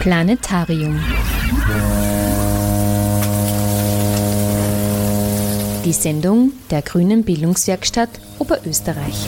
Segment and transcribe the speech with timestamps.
[0.00, 0.96] Planetarium.
[5.84, 8.08] Die Sendung der Grünen Bildungswerkstatt
[8.38, 9.26] Oberösterreich.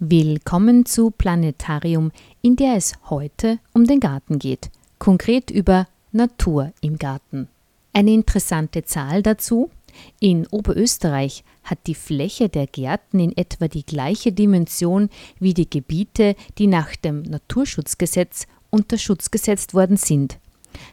[0.00, 2.10] Willkommen zu Planetarium,
[2.42, 7.48] in der es heute um den Garten geht, konkret über Natur im Garten.
[7.92, 9.70] Eine interessante Zahl dazu,
[10.18, 15.08] in Oberösterreich hat die Fläche der Gärten in etwa die gleiche Dimension
[15.38, 20.38] wie die Gebiete, die nach dem Naturschutzgesetz unter Schutz gesetzt worden sind.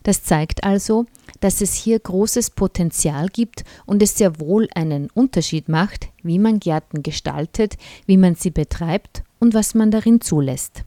[0.04, 1.06] Das zeigt also,
[1.40, 6.60] dass es hier großes Potenzial gibt und es sehr wohl einen Unterschied macht, wie man
[6.60, 10.84] Gärten gestaltet, wie man sie betreibt und was man darin zulässt.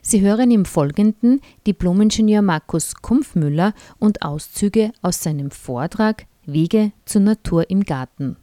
[0.00, 7.68] Sie hören im Folgenden Diplomingenieur Markus Kumpfmüller und Auszüge aus seinem Vortrag Wege zur Natur
[7.70, 8.36] im Garten.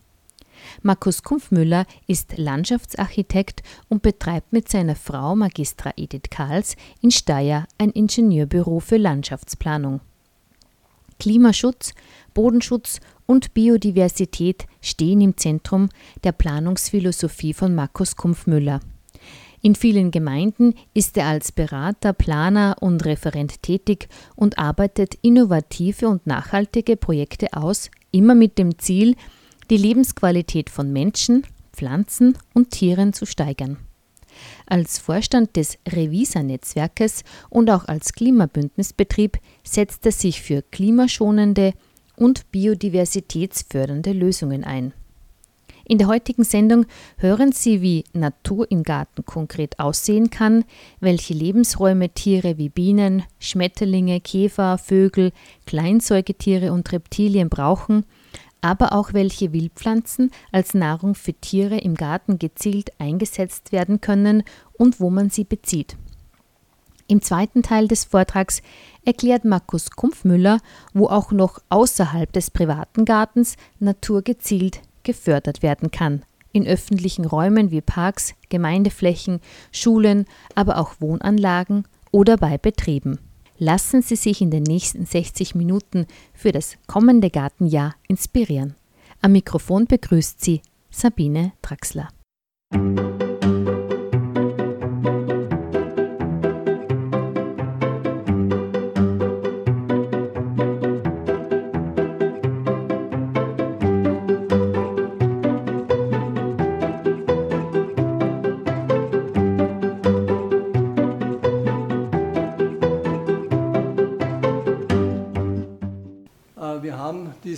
[0.81, 7.91] Markus Kumpfmüller ist Landschaftsarchitekt und betreibt mit seiner Frau Magistra Edith Karls in Steyr ein
[7.91, 10.02] Ingenieurbüro für Landschaftsplanung.
[11.20, 11.93] Klimaschutz,
[12.34, 15.90] Bodenschutz und Biodiversität stehen im Zentrum
[16.24, 18.80] der Planungsphilosophie von Markus Kumpfmüller.
[19.62, 26.26] In vielen Gemeinden ist er als Berater, Planer und Referent tätig und arbeitet innovative und
[26.26, 29.15] nachhaltige Projekte aus, immer mit dem Ziel,
[29.70, 33.77] die Lebensqualität von Menschen, Pflanzen und Tieren zu steigern.
[34.65, 41.73] Als Vorstand des Revisa-Netzwerkes und auch als Klimabündnisbetrieb setzt er sich für klimaschonende
[42.15, 44.93] und biodiversitätsfördernde Lösungen ein.
[45.85, 46.85] In der heutigen Sendung
[47.17, 50.63] hören Sie, wie Natur im Garten konkret aussehen kann,
[50.99, 55.31] welche Lebensräume Tiere wie Bienen, Schmetterlinge, Käfer, Vögel,
[55.65, 58.05] Kleinsäugetiere und Reptilien brauchen,
[58.62, 64.44] aber auch welche Wildpflanzen als Nahrung für Tiere im Garten gezielt eingesetzt werden können
[64.78, 65.97] und wo man sie bezieht.
[67.07, 68.62] Im zweiten Teil des Vortrags
[69.03, 70.59] erklärt Markus Kumpfmüller,
[70.94, 76.24] wo auch noch außerhalb des privaten Gartens Natur gezielt gefördert werden kann.
[76.52, 79.40] In öffentlichen Räumen wie Parks, Gemeindeflächen,
[79.72, 83.20] Schulen, aber auch Wohnanlagen oder bei Betrieben.
[83.62, 88.75] Lassen Sie sich in den nächsten 60 Minuten für das kommende Gartenjahr inspirieren.
[89.22, 92.08] Am Mikrofon begrüßt Sie Sabine Draxler.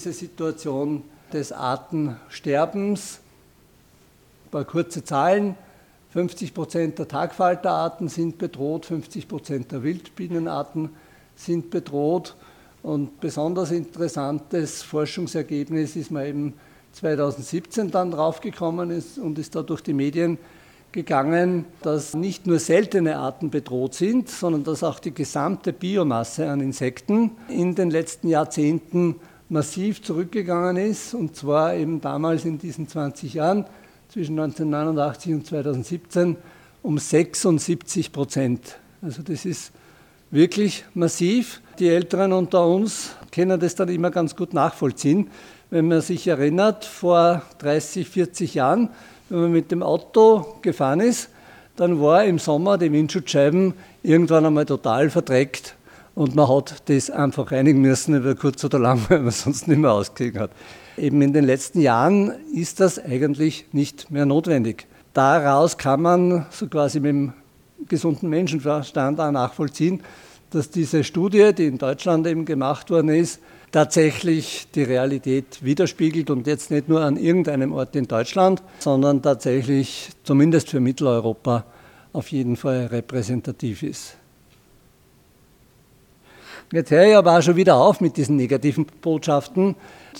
[0.01, 3.19] Diese Situation des Artensterbens.
[4.45, 5.55] Ein paar kurze Zahlen.
[6.09, 10.89] 50 Prozent der Tagfalterarten sind bedroht, 50 Prozent der Wildbienenarten
[11.35, 12.35] sind bedroht.
[12.81, 16.53] Und besonders interessantes Forschungsergebnis ist man eben
[16.93, 20.39] 2017 dann draufgekommen ist und ist da durch die Medien
[20.91, 26.59] gegangen, dass nicht nur seltene Arten bedroht sind, sondern dass auch die gesamte Biomasse an
[26.59, 29.15] Insekten in den letzten Jahrzehnten
[29.51, 33.65] massiv zurückgegangen ist, und zwar eben damals in diesen 20 Jahren,
[34.07, 36.37] zwischen 1989 und 2017,
[36.81, 38.77] um 76 Prozent.
[39.01, 39.73] Also das ist
[40.31, 41.61] wirklich massiv.
[41.79, 45.29] Die Älteren unter uns können das dann immer ganz gut nachvollziehen.
[45.69, 48.89] Wenn man sich erinnert, vor 30, 40 Jahren,
[49.27, 51.29] wenn man mit dem Auto gefahren ist,
[51.75, 55.75] dann war im Sommer die Windschutzscheiben irgendwann einmal total verdreckt
[56.15, 59.77] und man hat das einfach reinigen müssen über kurz oder lang, weil man sonst nicht
[59.77, 60.51] mehr ausgekriegt hat.
[60.97, 64.87] Eben in den letzten Jahren ist das eigentlich nicht mehr notwendig.
[65.13, 67.33] Daraus kann man so quasi mit dem
[67.87, 70.01] gesunden Menschenverstand auch nachvollziehen,
[70.51, 73.39] dass diese Studie, die in Deutschland eben gemacht worden ist,
[73.71, 80.09] tatsächlich die Realität widerspiegelt und jetzt nicht nur an irgendeinem Ort in Deutschland, sondern tatsächlich
[80.23, 81.65] zumindest für Mitteleuropa
[82.13, 84.17] auf jeden Fall repräsentativ ist.
[86.73, 89.75] Jetzt höre ich aber auch schon wieder auf mit diesen negativen Botschaften.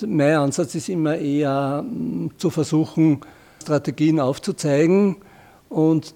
[0.06, 3.22] Mein Ansatz ist immer eher mm, zu versuchen,
[3.62, 5.16] Strategien aufzuzeigen.
[5.70, 6.14] Und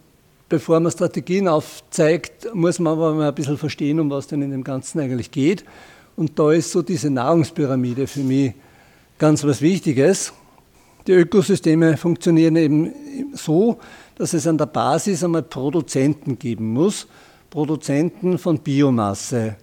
[0.50, 4.50] bevor man Strategien aufzeigt, muss man aber mal ein bisschen verstehen, um was denn in
[4.50, 5.64] dem Ganzen eigentlich geht.
[6.16, 8.52] Und da ist so diese Nahrungspyramide für mich
[9.16, 10.34] ganz was Wichtiges.
[11.06, 12.92] Die Ökosysteme funktionieren eben
[13.32, 13.78] so,
[14.16, 17.06] dass es an der Basis einmal Produzenten geben muss.
[17.48, 19.56] Produzenten von Biomasse.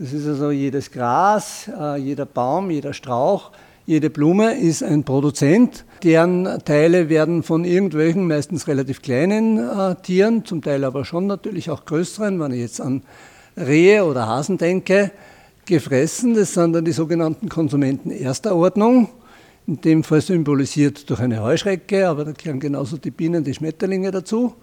[0.00, 3.50] Das ist also jedes Gras, äh, jeder Baum, jeder Strauch,
[3.84, 10.44] Jede Blume ist ein Produzent, deren Teile werden von irgendwelchen, meistens relativ kleinen äh, Tieren,
[10.44, 13.02] zum Teil aber schon natürlich auch größeren, wenn ich jetzt an
[13.56, 15.10] Rehe oder Hasen denke,
[15.66, 16.34] gefressen.
[16.34, 19.08] Das sind dann die sogenannten Konsumenten erster Ordnung,
[19.66, 24.12] in dem Fall symbolisiert durch eine Heuschrecke, aber da gehören genauso die Bienen, die Schmetterlinge
[24.12, 24.54] dazu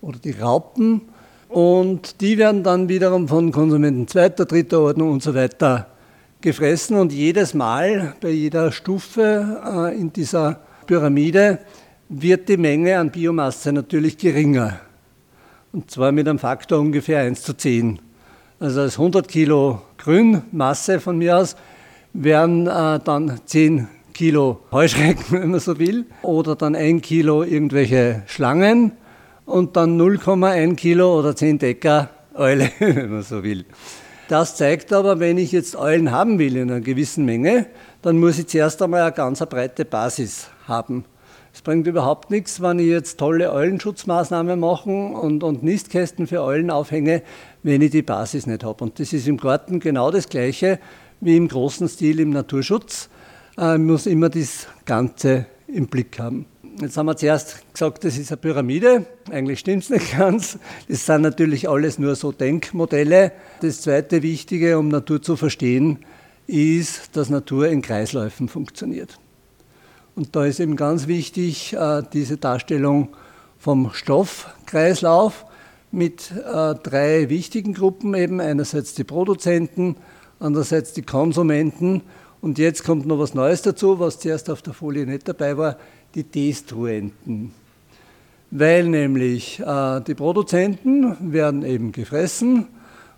[0.00, 1.02] oder die Raupen.
[1.48, 5.86] Und die werden dann wiederum von Konsumenten zweiter, dritter Ordnung und so weiter
[6.40, 6.96] gefressen.
[6.96, 11.58] Und jedes Mal bei jeder Stufe äh, in dieser Pyramide
[12.08, 14.80] wird die Menge an Biomasse natürlich geringer.
[15.72, 17.98] Und zwar mit einem Faktor ungefähr 1 zu 10.
[18.58, 21.56] Also als 100 Kilo Grünmasse von mir aus
[22.12, 28.22] wären äh, dann 10 Kilo Heuschrecken, wenn man so will, oder dann 1 Kilo irgendwelche
[28.26, 28.92] Schlangen
[29.46, 33.64] und dann 0,1 Kilo oder 10 Decker Eule, wenn man so will.
[34.28, 37.66] Das zeigt aber, wenn ich jetzt Eulen haben will in einer gewissen Menge,
[38.02, 41.04] dann muss ich zuerst einmal eine ganz breite Basis haben.
[41.54, 46.70] Es bringt überhaupt nichts, wenn ich jetzt tolle Eulenschutzmaßnahmen mache und, und Nistkästen für Eulen
[46.70, 47.22] aufhänge,
[47.62, 48.84] wenn ich die Basis nicht habe.
[48.84, 50.78] Und das ist im Garten genau das Gleiche
[51.20, 53.08] wie im großen Stil im Naturschutz.
[53.56, 56.46] Äh, man muss immer das Ganze im Blick haben.
[56.78, 59.06] Jetzt haben wir zuerst gesagt, das ist eine Pyramide.
[59.30, 60.58] Eigentlich stimmt es nicht ganz.
[60.88, 63.32] Das sind natürlich alles nur so Denkmodelle.
[63.62, 66.00] Das zweite Wichtige, um Natur zu verstehen,
[66.46, 69.18] ist, dass Natur in Kreisläufen funktioniert.
[70.16, 73.08] Und da ist eben ganz wichtig äh, diese Darstellung
[73.58, 75.46] vom Stoffkreislauf
[75.92, 78.38] mit äh, drei wichtigen Gruppen eben.
[78.38, 79.96] Einerseits die Produzenten,
[80.40, 82.02] andererseits die Konsumenten
[82.46, 85.78] und jetzt kommt noch was Neues dazu, was zuerst auf der Folie nicht dabei war,
[86.16, 87.52] die Destruenten.
[88.50, 92.68] Weil nämlich äh, die Produzenten werden eben gefressen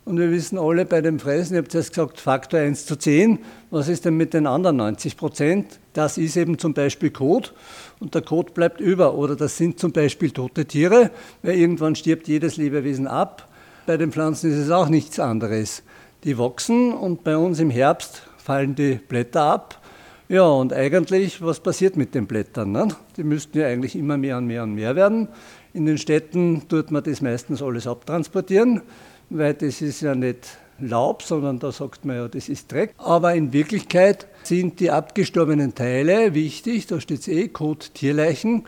[0.04, 3.38] und wir wissen alle bei dem Fressen, ich habe zuerst gesagt, Faktor 1 zu 10,
[3.70, 5.78] was ist denn mit den anderen 90 Prozent?
[5.92, 7.52] Das ist eben zum Beispiel Kot
[8.00, 11.10] und der Kot bleibt über oder das sind zum Beispiel tote Tiere,
[11.42, 13.48] weil irgendwann stirbt jedes Lebewesen ab.
[13.86, 15.82] Bei den Pflanzen ist es auch nichts anderes.
[16.24, 19.80] Die wachsen und bei uns im Herbst fallen die Blätter ab.
[20.30, 22.70] Ja, und eigentlich, was passiert mit den Blättern?
[22.70, 22.88] Ne?
[23.16, 25.28] Die müssten ja eigentlich immer mehr und mehr und mehr werden.
[25.72, 28.82] In den Städten tut man das meistens alles abtransportieren,
[29.30, 32.92] weil das ist ja nicht Laub, sondern da sagt man ja, das ist Dreck.
[32.98, 38.64] Aber in Wirklichkeit sind die abgestorbenen Teile wichtig, da steht es eh, Kot Tierleichen,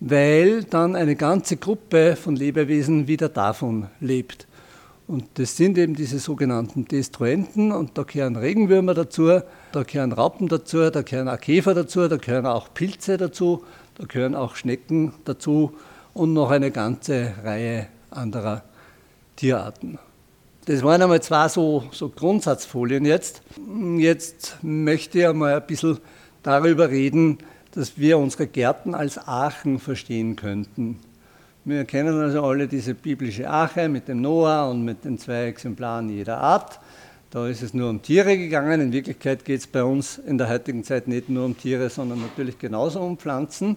[0.00, 4.48] weil dann eine ganze Gruppe von Lebewesen wieder davon lebt.
[5.08, 10.48] Und das sind eben diese sogenannten Destruenten und da gehören Regenwürmer dazu, da gehören Raupen
[10.48, 13.64] dazu, da gehören auch Käfer dazu, da gehören auch Pilze dazu,
[13.94, 15.74] da gehören auch Schnecken dazu
[16.12, 18.64] und noch eine ganze Reihe anderer
[19.36, 19.98] Tierarten.
[20.64, 23.42] Das waren einmal zwei so, so Grundsatzfolien jetzt.
[23.98, 25.98] Jetzt möchte ich einmal ein bisschen
[26.42, 27.38] darüber reden,
[27.70, 30.98] dass wir unsere Gärten als Aachen verstehen könnten.
[31.68, 36.08] Wir kennen also alle diese biblische Arche mit dem Noah und mit den zwei Exemplaren
[36.08, 36.78] jeder Art.
[37.30, 38.80] Da ist es nur um Tiere gegangen.
[38.80, 42.20] In Wirklichkeit geht es bei uns in der heutigen Zeit nicht nur um Tiere, sondern
[42.20, 43.76] natürlich genauso um Pflanzen.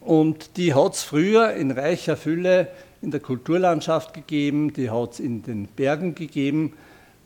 [0.00, 2.66] Und die hat es früher in reicher Fülle
[3.02, 6.72] in der Kulturlandschaft gegeben, die hat es in den Bergen gegeben.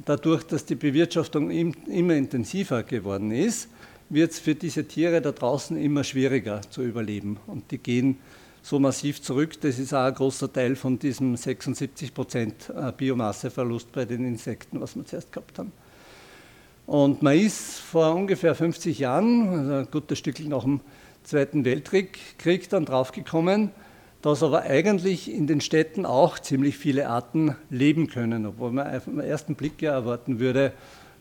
[0.05, 3.71] Dadurch, dass die Bewirtschaftung immer intensiver geworden ist,
[4.11, 7.39] wird es für diese Tiere da draußen immer schwieriger zu überleben.
[7.47, 8.19] Und die gehen
[8.65, 9.61] so massiv zurück.
[9.61, 14.81] Das ist auch ein großer Teil von diesem 76 Prozent äh, Biomasseverlust bei den Insekten,
[14.81, 15.71] was wir zuerst gehabt haben.
[16.87, 20.81] Und man ist vor ungefähr 50 Jahren, also ein gutes Stück nach dem
[21.25, 22.19] Zweiten Weltkrieg,
[22.71, 23.71] dann draufgekommen,
[24.23, 29.05] dass aber eigentlich in den Städten auch ziemlich viele Arten leben können, obwohl man auf
[29.05, 30.73] den ersten Blick ja erwarten würde,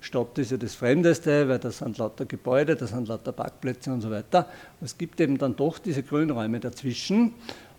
[0.03, 4.01] Stadt ist ja das Fremdeste, weil das sind lauter Gebäude, das sind lauter Parkplätze und
[4.01, 4.48] so weiter.
[4.81, 7.33] Es gibt eben dann doch diese Grünräume dazwischen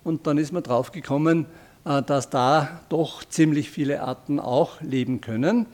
[0.05, 1.45] und dann ist man drauf gekommen,
[1.85, 5.67] äh, dass da doch ziemlich viele Arten auch leben können.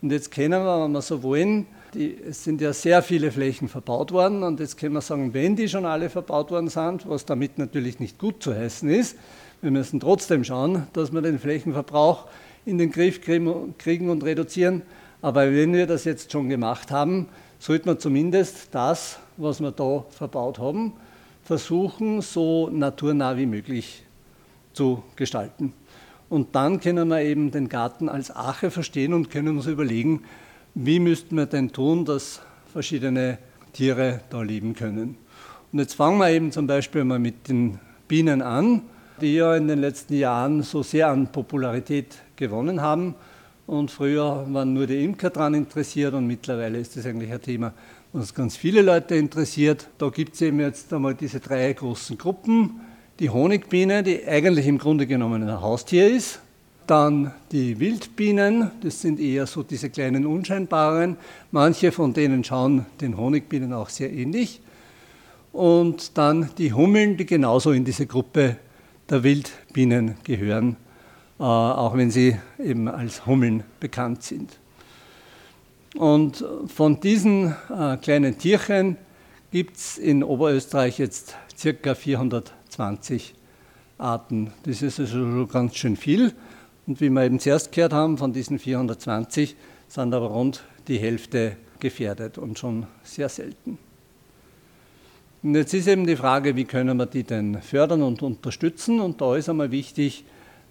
[0.00, 3.68] Und jetzt kennen wir, wenn wir so wollen, die, es sind ja sehr viele Flächen
[3.68, 7.26] verbaut worden und jetzt können wir sagen, wenn die schon alle verbaut worden sind, was
[7.26, 9.18] damit natürlich nicht gut zu heißen ist,
[9.60, 12.28] wir müssen trotzdem schauen, dass wir den Flächenverbrauch
[12.64, 14.82] in den Griff kriegen und reduzieren.
[15.20, 20.04] Aber wenn wir das jetzt schon gemacht haben, sollte man zumindest das, was wir da
[20.10, 20.92] verbaut haben,
[21.42, 24.04] versuchen, so naturnah wie möglich
[24.72, 25.72] zu gestalten.
[26.28, 30.22] Und dann können wir eben den Garten als Ache verstehen und können uns überlegen,
[30.74, 32.40] wie müssten wir denn tun, dass
[32.72, 33.38] verschiedene
[33.72, 35.16] Tiere da leben können.
[35.72, 38.82] Und jetzt fangen wir eben zum Beispiel mal mit den Bienen an,
[39.20, 43.14] die ja in den letzten Jahren so sehr an Popularität gewonnen haben
[43.68, 47.74] und früher waren nur die Imker daran interessiert und mittlerweile ist das eigentlich ein Thema,
[48.14, 49.88] was ganz viele Leute interessiert.
[49.98, 52.80] Da gibt es eben jetzt einmal diese drei großen Gruppen.
[53.20, 56.40] Die Honigbiene, die eigentlich im Grunde genommen ein Haustier ist.
[56.86, 61.18] Dann die Wildbienen, das sind eher so diese kleinen unscheinbaren.
[61.50, 64.62] Manche von denen schauen den Honigbienen auch sehr ähnlich.
[65.52, 68.56] Und dann die Hummeln, die genauso in diese Gruppe
[69.10, 70.76] der Wildbienen gehören,
[71.44, 74.58] auch wenn sie eben als Hummeln bekannt sind.
[75.96, 78.96] Und von diesen äh, kleinen Tierchen
[79.50, 83.34] gibt es in Oberösterreich jetzt circa 420
[83.96, 84.52] Arten.
[84.64, 86.34] Das ist also schon ganz schön viel.
[86.86, 89.56] Und wie wir eben zuerst gehört haben, von diesen 420
[89.88, 93.78] sind aber rund die Hälfte gefährdet und schon sehr selten.
[95.42, 99.00] Und jetzt ist eben die Frage, wie können wir die denn fördern und unterstützen?
[99.00, 100.24] Und da ist einmal wichtig,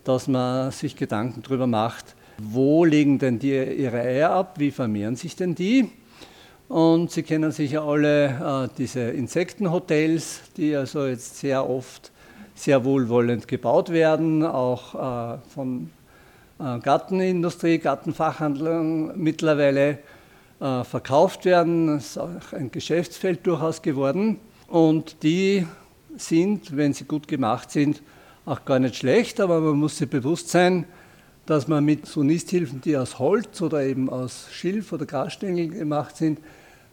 [0.07, 5.15] dass man sich Gedanken darüber macht, wo legen denn die ihre Eier ab, wie vermehren
[5.15, 5.89] sich denn die?
[6.69, 12.11] Und Sie kennen sicher alle äh, diese Insektenhotels, die also jetzt sehr oft
[12.55, 15.91] sehr wohlwollend gebaut werden, auch äh, von
[16.59, 19.99] äh, Gartenindustrie, Gartenfachhandlung mittlerweile
[20.59, 21.87] äh, verkauft werden.
[21.87, 24.39] Das ist auch ein Geschäftsfeld durchaus geworden.
[24.67, 25.67] Und die
[26.17, 28.01] sind, wenn sie gut gemacht sind,
[28.47, 30.85] auch gar nicht schlecht, aber man muss sich bewusst sein,
[31.45, 36.15] dass man mit so Nisthilfen, die aus Holz oder eben aus Schilf oder Grasstängel gemacht
[36.15, 36.39] sind,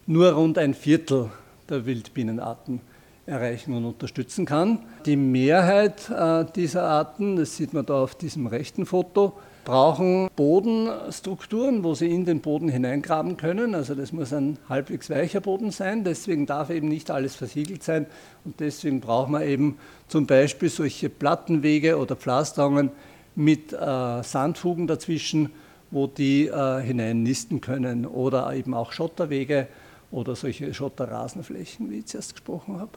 [0.07, 1.31] nur rund ein Viertel
[1.69, 2.81] der Wildbienenarten
[3.27, 4.81] erreichen und unterstützen kann.
[5.07, 11.83] Die Mehrheit äh, dieser Arten, das sieht man da auf diesem rechten Foto, brauchen Bodenstrukturen,
[11.83, 13.75] wo sie in den Boden hineingraben können.
[13.75, 16.05] Also das muss ein halbwegs weicher Boden sein.
[16.05, 18.07] Deswegen darf eben nicht alles versiegelt sein.
[18.45, 19.79] Und deswegen braucht man eben
[20.09, 22.91] zum Beispiel solche Plattenwege oder Pflasterungen
[23.35, 25.51] mit äh, Sandfugen dazwischen,
[25.91, 28.07] wo die äh, hineinnisten können.
[28.07, 29.69] Oder eben auch Schotterwege
[30.11, 32.93] oder solche Schotterrasenflächen, wie ich zuerst gesprochen habe.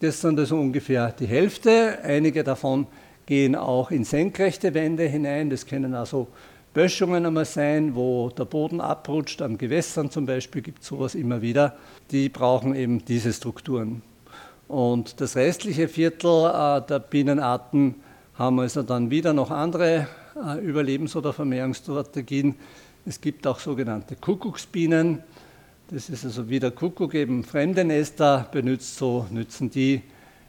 [0.00, 1.98] Das sind also ungefähr die Hälfte.
[2.02, 2.86] Einige davon
[3.26, 5.50] gehen auch in senkrechte Wände hinein.
[5.50, 6.28] Das können also
[6.74, 11.42] Böschungen einmal sein, wo der Boden abrutscht, an Gewässern zum Beispiel gibt es sowas immer
[11.42, 11.76] wieder.
[12.10, 14.02] Die brauchen eben diese Strukturen.
[14.68, 17.96] Und das restliche Viertel äh, der Bienenarten
[18.34, 22.54] haben also dann wieder noch andere äh, Überlebens- oder Vermehrungsstrategien.
[23.04, 25.22] Es gibt auch sogenannte Kuckucksbienen.
[25.90, 30.00] Das ist also wie der Kuckuck eben fremde Nester benutzt, so nützen die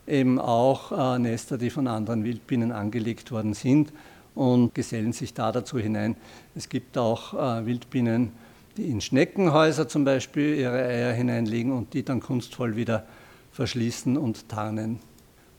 [0.07, 3.91] eben auch äh, Nester, die von anderen Wildbienen angelegt worden sind
[4.35, 6.15] und gesellen sich da dazu hinein.
[6.55, 8.31] Es gibt auch äh, Wildbienen,
[8.77, 13.05] die in Schneckenhäuser zum Beispiel ihre Eier hineinlegen und die dann kunstvoll wieder
[13.51, 14.99] verschließen und tarnen.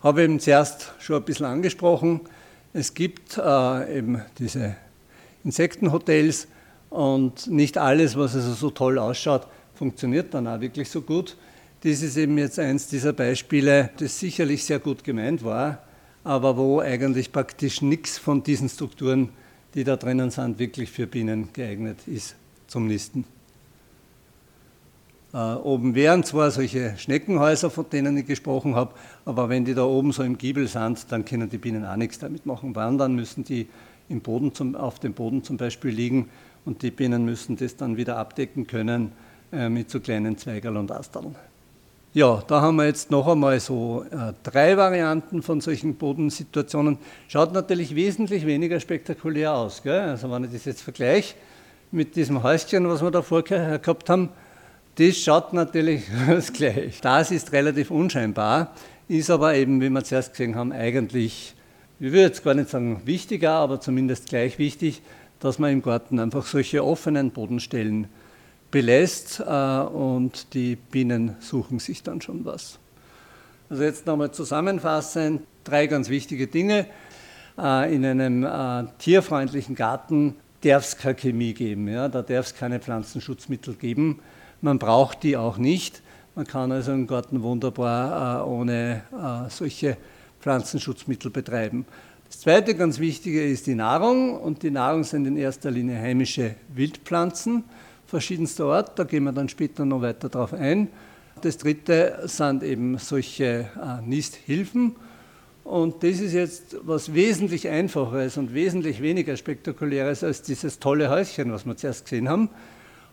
[0.03, 2.21] Habe eben zuerst schon ein bisschen angesprochen.
[2.73, 4.77] Es gibt äh, eben diese
[5.45, 6.49] Insektenhotels
[6.91, 11.37] und nicht alles, was also so toll ausschaut, funktioniert dann auch wirklich so gut.
[11.85, 15.81] Das ist eben jetzt eins dieser Beispiele, das sicherlich sehr gut gemeint war,
[16.25, 19.29] aber wo eigentlich praktisch nichts von diesen Strukturen,
[19.75, 22.37] die da drinnen sind, wirklich für Bienen geeignet ist
[22.69, 23.27] zum Nisten.
[25.35, 28.95] Äh, oben wären zwar solche Schneckenhäuser, von denen ich gesprochen habe,
[29.27, 32.19] aber wenn die da oben so im Giebel sind, dann können die Bienen auch nichts
[32.19, 32.75] damit machen.
[32.75, 33.69] Wandern müssen die
[34.09, 36.31] im Boden zum, auf dem Boden zum Beispiel liegen
[36.65, 39.13] und die Bienen müssen das dann wieder abdecken können
[39.53, 41.37] äh, mit so kleinen Zweigerl und Asteln.
[42.17, 46.97] Ja, da haben wir jetzt noch einmal so äh, drei Varianten von solchen Bodensituationen.
[47.27, 49.83] Schaut natürlich wesentlich weniger spektakulär aus.
[49.83, 49.99] Gell?
[49.99, 51.35] Also wenn ich das jetzt vergleiche
[51.91, 54.29] mit diesem Häuschen, was wir da vorher gehabt haben,
[54.95, 57.01] das schaut natürlich das gleich.
[57.01, 58.77] Das ist relativ unscheinbar,
[59.09, 61.57] ist aber eben, wie wir zuerst gesehen haben, eigentlich,
[61.99, 65.03] ich würde jetzt gar nicht sagen wichtiger, aber zumindest gleich wichtig,
[65.41, 68.07] dass man im Garten einfach solche offenen Bodenstellen
[68.75, 72.81] belässt äh, und die Bienen suchen sich dann schon was.
[73.71, 76.87] Also jetzt nochmal zusammenfassend, drei ganz wichtige Dinge.
[77.57, 82.09] Äh, in einem äh, tierfreundlichen Garten darf es keine Chemie geben, ja?
[82.09, 84.19] da darf es keine Pflanzenschutzmittel geben.
[84.61, 86.03] Man braucht die auch nicht.
[86.35, 89.03] Man kann also einen Garten wunderbar ohne
[89.51, 89.97] solche
[90.41, 91.87] Pflanzenschutzmittel betreiben.
[92.27, 96.57] Das zweite ganz Wichtige ist die Nahrung und die Nahrung sind in erster Linie heimische
[96.75, 97.63] Wildpflanzen
[98.15, 100.87] verschiedenster Art, da gehen wir dann später noch weiter darauf ein.
[101.43, 104.95] Das dritte sind eben solche äh, Nisthilfen.
[105.65, 111.51] Und das ist jetzt was wesentlich Einfacheres und wesentlich weniger Spektakuläres als dieses tolle Häuschen,
[111.51, 112.51] was wir zuerst gesehen haben.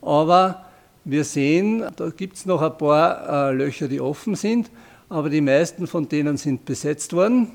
[0.03, 0.67] Aber
[1.03, 4.70] wir sehen, da gibt es noch ein paar äh, Löcher, die offen sind,
[5.10, 7.53] aber die meisten von denen sind besetzt worden.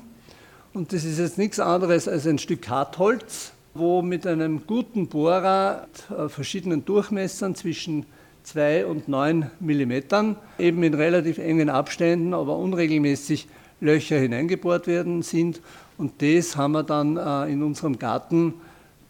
[0.73, 5.87] Und das ist jetzt nichts anderes als ein Stück Hartholz, wo mit einem guten Bohrer
[6.09, 8.05] äh, verschiedenen Durchmessern zwischen
[8.43, 13.47] 2 und 9 Millimetern, eben in relativ engen Abständen, aber unregelmäßig
[13.81, 15.61] Löcher hineingebohrt werden sind.
[15.97, 18.53] Und das haben wir dann äh, in unserem Garten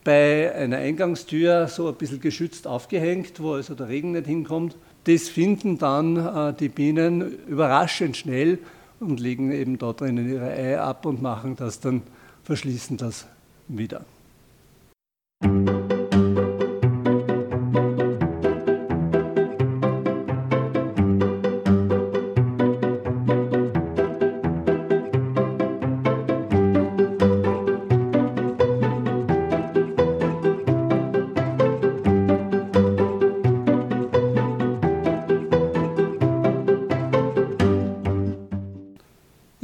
[0.03, 4.75] bei einer Eingangstür so ein bisschen geschützt aufgehängt, wo also der Regen nicht hinkommt.
[5.03, 8.59] Das finden dann äh, die Bienen überraschend schnell
[8.99, 12.01] und legen eben da drinnen ihre Eier ab und machen das dann,
[12.43, 13.27] verschließen das
[13.67, 14.05] wieder.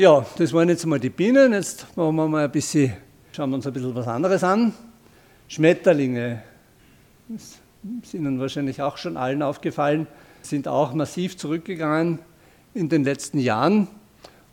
[0.04, 1.54] Ja, das waren jetzt mal die Bienen.
[1.54, 2.92] Jetzt machen wir mal ein bisschen,
[3.32, 4.74] schauen wir uns ein bisschen was anderes an.
[5.48, 6.42] Schmetterlinge,
[7.30, 7.60] das
[8.02, 10.08] ist Ihnen wahrscheinlich auch schon allen aufgefallen,
[10.42, 12.20] sind auch massiv zurückgegangen
[12.74, 13.88] in den letzten Jahren.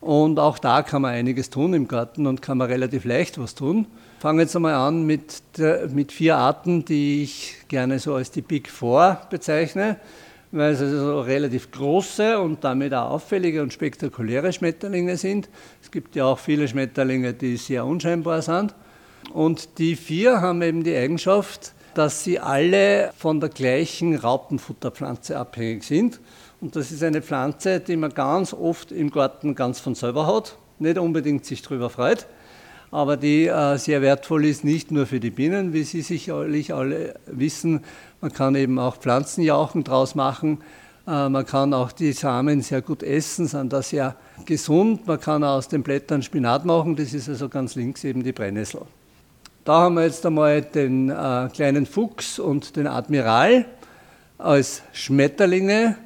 [0.00, 3.54] Und auch da kann man einiges tun im Garten und kann man relativ leicht was
[3.54, 3.86] tun.
[4.20, 5.42] Fangen wir jetzt einmal an mit,
[5.92, 9.98] mit vier Arten, die ich gerne so als die Big Four bezeichne
[10.52, 15.48] weil es also relativ große und damit auch auffällige und spektakuläre Schmetterlinge sind.
[15.82, 18.74] Es gibt ja auch viele Schmetterlinge, die sehr unscheinbar sind.
[19.32, 25.84] Und die vier haben eben die Eigenschaft, dass sie alle von der gleichen Raupenfutterpflanze abhängig
[25.84, 26.20] sind.
[26.60, 30.56] Und das ist eine Pflanze, die man ganz oft im Garten ganz von selber hat,
[30.78, 32.26] nicht unbedingt sich darüber freut,
[32.90, 37.14] aber die äh, sehr wertvoll ist, nicht nur für die Bienen, wie Sie sicherlich alle
[37.26, 37.84] wissen.
[38.20, 40.58] Man kann eben auch Pflanzenjauchen draus machen.
[41.06, 45.06] Äh, man kann auch die Samen sehr gut essen, sind da sehr gesund.
[45.06, 48.82] Man kann aus den Blättern Spinat machen, das ist also ganz links eben die Brennnessel.
[49.70, 53.66] Da haben wir jetzt einmal den äh, kleinen Fuchs und den Admiral
[54.36, 55.96] als Schmetterlinge.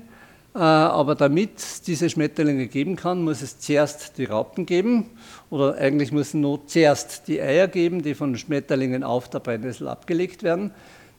[0.54, 5.06] Äh, aber damit es diese Schmetterlinge geben kann, muss es zuerst die Raupen geben
[5.49, 10.42] oder eigentlich müssen nur zuerst die Eier geben, die von Schmetterlingen auf der Brennnessel abgelegt
[10.42, 10.71] werden.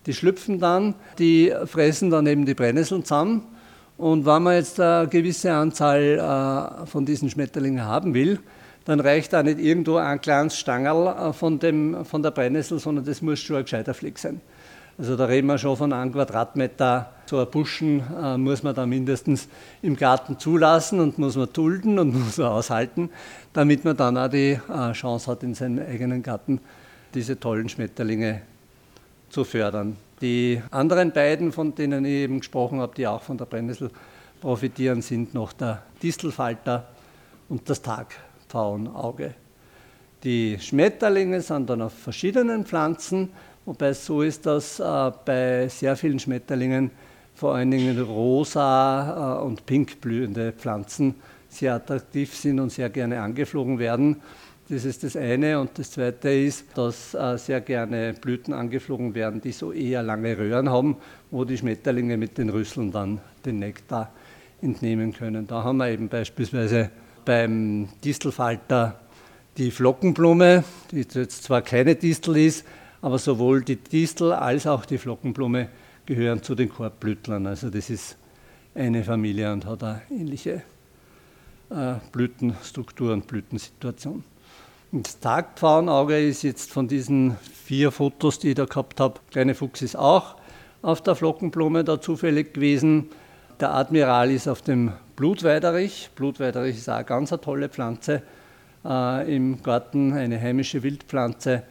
[0.05, 3.41] Die schlüpfen dann, die fressen dann eben die Brennnesseln zusammen.
[3.97, 8.39] Und wenn man jetzt eine gewisse Anzahl äh, von diesen Schmetterlingen haben will,
[8.85, 13.03] dann reicht da nicht irgendwo ein kleines Stangerl äh, von, dem, von der Brennnessel, sondern
[13.03, 14.41] das muss schon ein gescheiter Fleck sein.
[14.97, 17.11] Also da reden wir schon von einem Quadratmeter.
[17.25, 19.49] So ein Buschen äh, muss man da mindestens
[19.81, 23.09] im Garten zulassen und muss man dulden und muss man aushalten,
[23.51, 26.61] damit man dann auch die äh, Chance hat, in seinem eigenen Garten
[27.13, 28.41] diese tollen Schmetterlinge
[29.29, 29.97] zu fördern.
[30.21, 33.89] Die anderen beiden, von denen ich eben gesprochen habe, die auch von der Brennnessel
[34.39, 36.87] profitieren, sind noch der Distelfalter
[37.49, 37.81] und das
[38.55, 39.33] Tagpfauenauge.
[40.23, 43.29] Die Schmetterlinge sind dann auf verschiedenen Pflanzen
[43.65, 46.91] Wobei es so ist, dass äh, bei sehr vielen Schmetterlingen
[47.33, 51.15] vor allen Dingen rosa äh, und pink blühende Pflanzen
[51.49, 54.17] sehr attraktiv sind und sehr gerne angeflogen werden.
[54.69, 55.59] Das ist das eine.
[55.59, 60.37] Und das zweite ist, dass äh, sehr gerne Blüten angeflogen werden, die so eher lange
[60.37, 60.97] Röhren haben,
[61.31, 64.11] wo die Schmetterlinge mit den Rüsseln dann den Nektar
[64.61, 65.47] entnehmen können.
[65.47, 66.91] Da haben wir eben beispielsweise
[67.25, 68.99] beim Distelfalter
[69.57, 72.65] die Flockenblume, die jetzt zwar keine Distel ist,
[73.01, 75.69] aber sowohl die Distel als auch die Flockenblume
[76.05, 77.47] gehören zu den Korbblütlern.
[77.47, 78.17] Also das ist
[78.73, 80.63] eine Familie und hat eine ähnliche
[81.69, 84.23] äh, Blütenstruktur und Blütensituation.
[84.91, 89.81] das Tagpfauenauge ist jetzt von diesen vier Fotos, die ich da gehabt habe, kleine Fuchs
[89.81, 90.35] ist auch
[90.81, 93.09] auf der Flockenblume da zufällig gewesen.
[93.59, 96.09] Der Admiral ist auf dem Blutweiderich.
[96.15, 98.21] Blutweiderich ist auch eine ganz tolle Pflanze
[98.83, 101.63] äh, im Garten, eine heimische Wildpflanze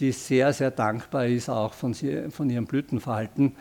[0.00, 3.52] die sehr, sehr dankbar ist, auch von, sie, von ihrem Blütenverhalten.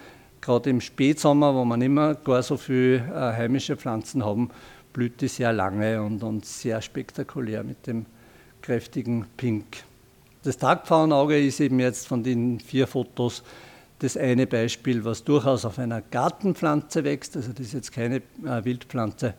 [0.41, 4.49] Gerade im Spätsommer, wo man immer gar so viele äh, heimische Pflanzen haben,
[4.91, 8.05] blüht die sehr lange und, und sehr spektakulär mit dem
[8.61, 9.83] kräftigen Pink.
[10.43, 13.43] Das Tagpfauenauge ist eben jetzt von den vier Fotos
[14.03, 18.63] das eine Beispiel, was durchaus auf einer Gartenpflanze wächst, also das ist jetzt keine äh,
[18.63, 19.33] Wildpflanze,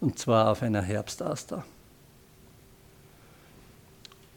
[0.00, 1.64] und zwar auf einer Herbstaster.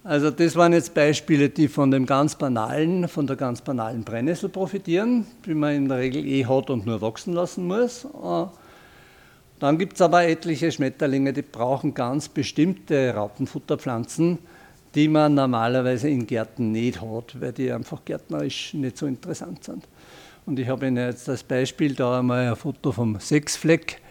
[0.04, 4.50] Also das waren jetzt Beispiele, die von dem ganz banalen, von der ganz banalen Brennnessel
[4.50, 8.06] profitieren, die man in der Regel eh hat und nur wachsen lassen muss.
[8.06, 8.46] Äh,
[9.60, 14.40] dann gibt es aber etliche Schmetterlinge, die brauchen ganz bestimmte Raupenfutterpflanzen,
[14.96, 19.88] die man normalerweise in Gärten nicht hat, weil die einfach gärtnerisch nicht so interessant sind.
[20.46, 24.02] Und ich habe Ihnen jetzt als Beispiel da einmal ein Foto vom Sechsfleck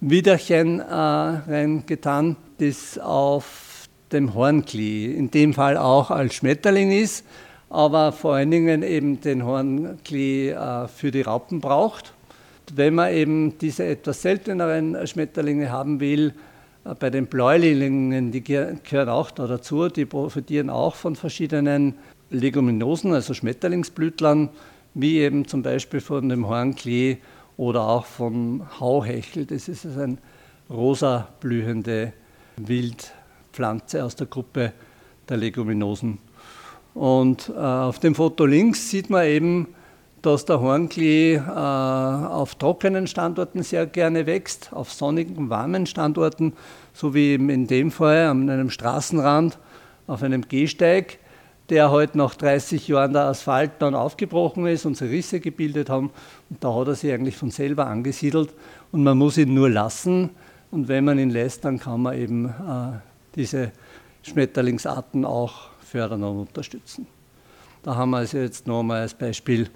[0.00, 7.24] Widerchen äh, reingetan, das auf dem Hornklee, in dem Fall auch als Schmetterling ist,
[7.68, 12.14] aber vor allen Dingen eben den Hornklee äh, für die Raupen braucht.
[12.74, 16.34] wenn man eben diese etwas selteneren Schmetterlinge haben will,
[16.94, 21.94] bei den Bläulingen, die gehören auch da dazu, die profitieren auch von verschiedenen
[22.30, 24.50] Leguminosen, also Schmetterlingsblütlern,
[24.94, 27.18] wie eben zum Beispiel von dem Hornklee
[27.56, 29.46] oder auch vom Hauhechel.
[29.46, 30.18] Das ist also ein
[30.70, 32.12] rosa blühende
[32.56, 34.72] Wildpflanze aus der Gruppe
[35.28, 36.18] der Leguminosen.
[36.94, 39.68] Und äh, auf dem Foto links sieht man eben,
[40.22, 46.54] dass der Hornklee äh, auf trockenen Standorten sehr gerne wächst, auf sonnigen, warmen Standorten,
[46.92, 49.58] so wie eben in dem Fall an einem Straßenrand
[50.06, 51.18] auf einem Gehsteig,
[51.68, 55.90] der heute halt nach 30 Jahren der Asphalt dann aufgebrochen ist und sich Risse gebildet
[55.90, 56.10] haben.
[56.48, 58.54] Und da hat er sich eigentlich von selber angesiedelt
[58.90, 60.30] und man muss ihn nur lassen.
[60.70, 62.98] Und wenn man ihn lässt, dann kann man eben äh,
[63.34, 63.72] diese
[64.22, 67.06] Schmetterlingsarten auch fördern und unterstützen.
[67.82, 69.70] Da haben wir also jetzt nochmal als Beispiel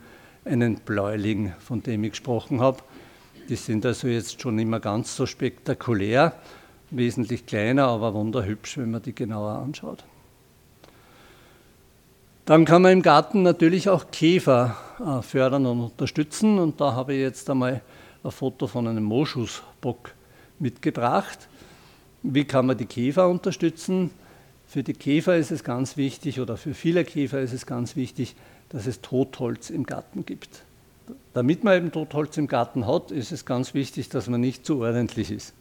[0.44, 2.78] einen Bläuling, von dem ich gesprochen habe.
[3.48, 6.34] Die sind also jetzt schon immer ganz so spektakulär,
[6.90, 10.04] wesentlich kleiner, aber wunderhübsch, wenn man die genauer anschaut.
[12.44, 16.58] Dann kann man im Garten natürlich auch Käfer äh, fördern und unterstützen.
[16.58, 17.82] Und da habe ich jetzt einmal
[18.24, 20.12] ein Foto von einem Moschusbock
[20.58, 21.48] mitgebracht.
[22.22, 24.10] Wie kann man die Käfer unterstützen?
[24.66, 28.34] Für die Käfer ist es ganz wichtig, oder für viele Käfer ist es ganz wichtig,
[28.72, 30.62] dass es Totholz im Garten gibt.
[31.34, 34.80] Damit man eben Totholz im Garten hat, ist es ganz wichtig, dass man nicht zu
[34.80, 35.54] ordentlich ist.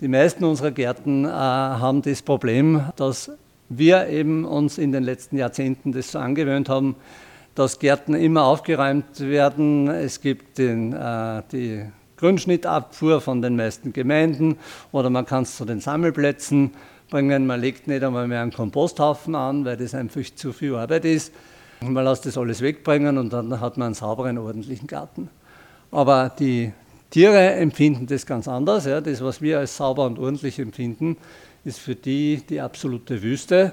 [0.00, 3.32] Die meisten unserer Gärten äh, haben das Problem, dass
[3.68, 6.96] wir eben uns in den letzten Jahrzehnten das so angewöhnt haben,
[7.54, 9.88] dass Gärten immer aufgeräumt werden.
[9.88, 11.84] Es gibt den, äh, die
[12.16, 14.56] Grünschnittabfuhr von den meisten Gemeinden
[14.92, 16.70] oder man kann es zu den Sammelplätzen
[17.10, 17.46] bringen.
[17.46, 21.32] Man legt nicht einmal mehr einen Komposthaufen an, weil das einfach zu viel Arbeit ist.
[21.80, 25.30] Man lässt das alles wegbringen und dann hat man einen sauberen, ordentlichen Garten.
[25.90, 26.72] Aber die
[27.10, 28.84] Tiere empfinden das ganz anders.
[28.84, 29.00] Ja.
[29.00, 31.16] Das, was wir als sauber und ordentlich empfinden,
[31.64, 33.72] ist für die die absolute Wüste.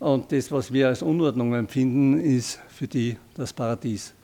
[0.00, 4.14] Und das, was wir als Unordnung empfinden, ist für die das Paradies.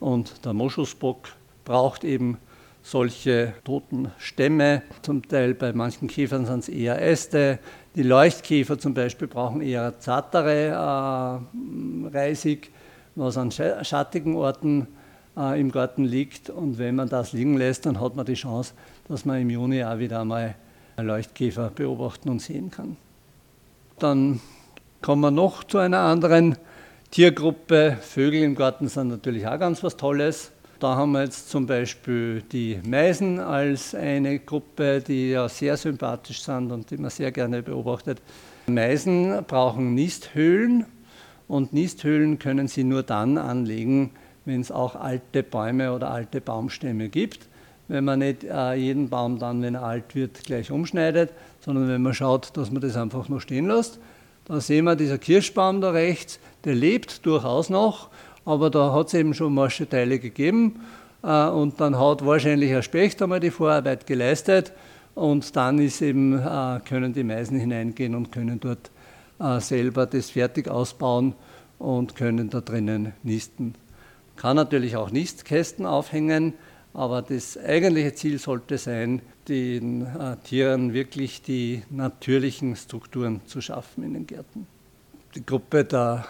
[0.00, 1.28] Und der Moschusbock
[1.64, 2.38] braucht eben
[2.82, 4.82] solche toten Stämme.
[5.02, 7.58] Zum Teil bei manchen Käfern sind es eher Äste.
[7.96, 12.72] Die Leuchtkäfer zum Beispiel brauchen eher zartere äh, Reisig,
[13.14, 14.88] was an schattigen Orten
[15.36, 16.50] äh, im Garten liegt.
[16.50, 18.74] Und wenn man das liegen lässt, dann hat man die Chance,
[19.06, 20.56] dass man im Juni auch wieder einmal
[20.96, 22.96] Leuchtkäfer beobachten und sehen kann.
[24.00, 24.40] Dann
[25.00, 26.56] kommen wir noch zu einer anderen
[27.12, 27.96] Tiergruppe.
[28.00, 30.50] Vögel im Garten sind natürlich auch ganz was Tolles.
[30.80, 36.42] Da haben wir jetzt zum Beispiel die Meisen als eine Gruppe, die ja sehr sympathisch
[36.42, 38.20] sind und die man sehr gerne beobachtet.
[38.66, 40.86] Meisen brauchen Nisthöhlen
[41.46, 44.10] und Nisthöhlen können sie nur dann anlegen,
[44.44, 47.46] wenn es auch alte Bäume oder alte Baumstämme gibt.
[47.86, 52.02] Wenn man nicht äh, jeden Baum dann, wenn er alt wird, gleich umschneidet, sondern wenn
[52.02, 54.00] man schaut, dass man das einfach noch stehen lässt.
[54.46, 58.10] Da sehen wir dieser Kirschbaum da rechts, der lebt durchaus noch
[58.44, 60.80] aber da hat es eben schon Marscheteile gegeben
[61.22, 64.72] äh, und dann hat wahrscheinlich ein Specht einmal die Vorarbeit geleistet
[65.14, 68.90] und dann ist eben, äh, können die Meisen hineingehen und können dort
[69.40, 71.34] äh, selber das fertig ausbauen
[71.78, 73.74] und können da drinnen nisten.
[74.36, 76.54] Kann natürlich auch Nistkästen aufhängen,
[76.92, 80.06] aber das eigentliche Ziel sollte sein, den
[80.44, 84.66] Tieren wirklich die natürlichen Strukturen zu schaffen in den Gärten.
[85.34, 86.24] Die Gruppe der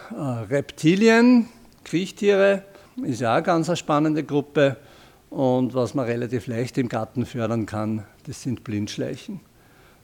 [0.50, 1.48] Reptilien,
[1.85, 2.62] Kriechtiere
[3.03, 4.77] ist ja auch eine ganz spannende Gruppe.
[5.31, 9.40] Und was man relativ leicht im Garten fördern kann, das sind Blindschleichen.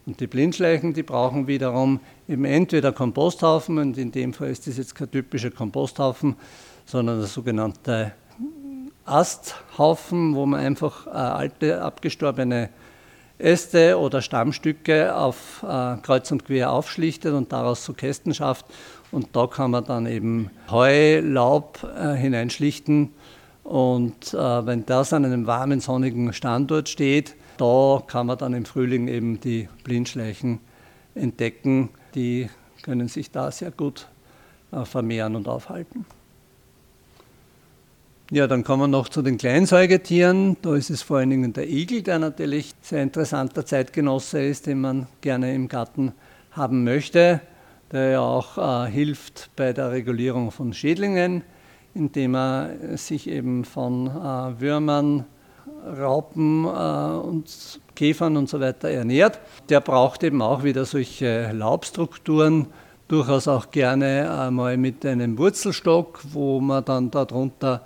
[0.05, 4.77] Und die Blindschleichen, die brauchen wiederum eben entweder Komposthaufen, und in dem Fall ist das
[4.77, 6.35] jetzt kein typischer Komposthaufen,
[6.85, 8.11] sondern der sogenannte
[9.05, 12.69] Asthaufen, wo man einfach äh, alte, abgestorbene
[13.37, 18.65] Äste oder Stammstücke auf äh, kreuz und quer aufschlichtet und daraus so Kästen schafft
[19.11, 23.09] und da kann man dann eben Heu, Laub äh, hineinschlichten.
[23.63, 28.65] Und äh, wenn das an einem warmen, sonnigen Standort steht, da kann man dann im
[28.65, 30.59] Frühling eben die Blindschleichen
[31.13, 31.89] entdecken.
[32.15, 32.49] Die
[32.83, 34.07] können sich da sehr gut
[34.71, 36.05] äh, vermehren und aufhalten.
[38.31, 40.55] Ja, dann kommen wir noch zu den Kleinsäugetieren.
[40.61, 44.79] Da ist es vor allen Dingen der Igel, der natürlich sehr interessanter Zeitgenosse ist, den
[44.79, 46.13] man gerne im Garten
[46.51, 47.41] haben möchte
[47.91, 51.43] der ja auch äh, hilft bei der Regulierung von Schädlingen,
[51.93, 55.25] indem er sich eben von äh, Würmern,
[55.85, 59.39] Raupen äh, und Käfern und so weiter ernährt.
[59.69, 62.67] Der braucht eben auch wieder solche Laubstrukturen,
[63.07, 67.81] durchaus auch gerne einmal mit einem Wurzelstock, wo man dann darunter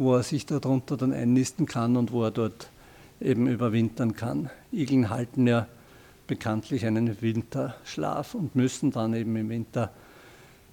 [0.00, 2.70] wo er sich darunter dann einnisten kann und wo er dort
[3.20, 4.48] eben überwintern kann.
[4.72, 5.66] Igeln halten ja
[6.30, 9.90] bekanntlich einen Winterschlaf und müssen dann eben im Winter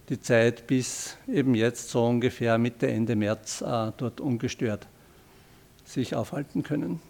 [0.07, 4.87] die Zeit bis eben jetzt so ungefähr Mitte, Ende März äh, dort ungestört
[5.83, 7.01] sich aufhalten können.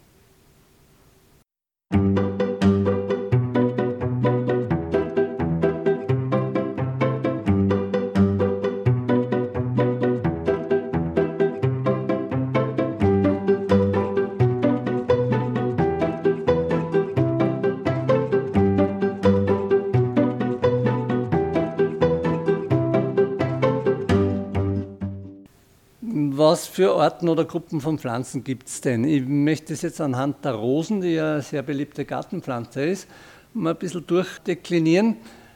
[26.78, 29.04] Für Arten oder Gruppen von Pflanzen gibt es denn?
[29.04, 33.08] Ich möchte es jetzt anhand der Rosen, die ja eine sehr beliebte Gartenpflanze ist,
[33.56, 35.16] mal ein bisschen durchdeklinieren.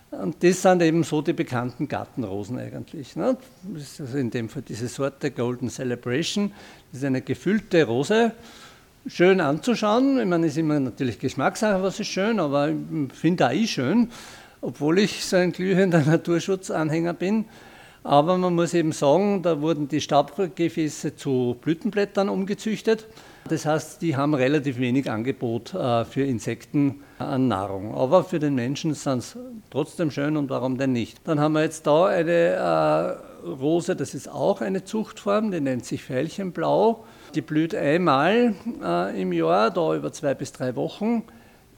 [0.09, 3.15] Und das sind eben so die bekannten Gartenrosen eigentlich.
[3.15, 3.37] Ne?
[3.71, 6.53] Das ist also in dem Fall diese Sorte Golden Celebration.
[6.91, 8.31] Das ist eine gefüllte Rose,
[9.05, 10.19] schön anzuschauen.
[10.19, 13.69] Ich meine, es ist immer natürlich Geschmackssache, was ist schön, aber ich finde auch ich
[13.69, 14.09] schön,
[14.59, 17.45] obwohl ich so ein glühender Naturschutzanhänger bin.
[18.03, 23.07] Aber man muss eben sagen, da wurden die Staubgefäße zu Blütenblättern umgezüchtet.
[23.47, 27.93] Das heißt, die haben relativ wenig Angebot äh, für Insekten an Nahrung.
[27.93, 29.37] Aber für den Menschen sind es
[29.69, 31.19] trotzdem schön und warum denn nicht?
[31.25, 32.31] Dann haben wir jetzt da eine
[33.43, 37.03] äh, Rose, das ist auch eine Zuchtform, die nennt sich Veilchenblau.
[37.35, 41.23] Die blüht einmal äh, im Jahr, da über zwei bis drei Wochen.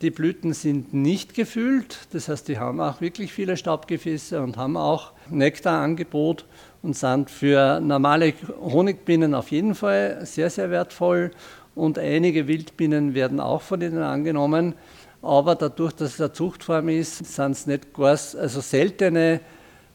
[0.03, 4.75] Die Blüten sind nicht gefüllt, das heißt, die haben auch wirklich viele Staubgefäße und haben
[4.75, 6.43] auch Nektarangebot
[6.81, 11.31] und sind für normale Honigbienen auf jeden Fall sehr, sehr wertvoll.
[11.73, 14.73] Und einige Wildbienen werden auch von ihnen angenommen.
[15.21, 19.39] Aber dadurch, dass es eine Zuchtform ist, sind es nicht gar, also seltene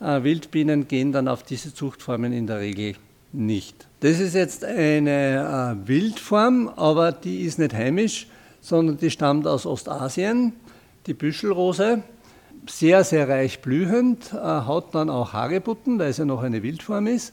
[0.00, 2.94] äh, Wildbienen gehen dann auf diese Zuchtformen in der Regel
[3.32, 3.86] nicht.
[4.00, 8.26] Das ist jetzt eine äh, Wildform, aber die ist nicht heimisch
[8.68, 10.52] sondern die stammt aus Ostasien,
[11.06, 12.02] die Büschelrose.
[12.68, 17.32] Sehr, sehr reich blühend, äh, hat dann auch Hagebutten, weil sie noch eine Wildform ist.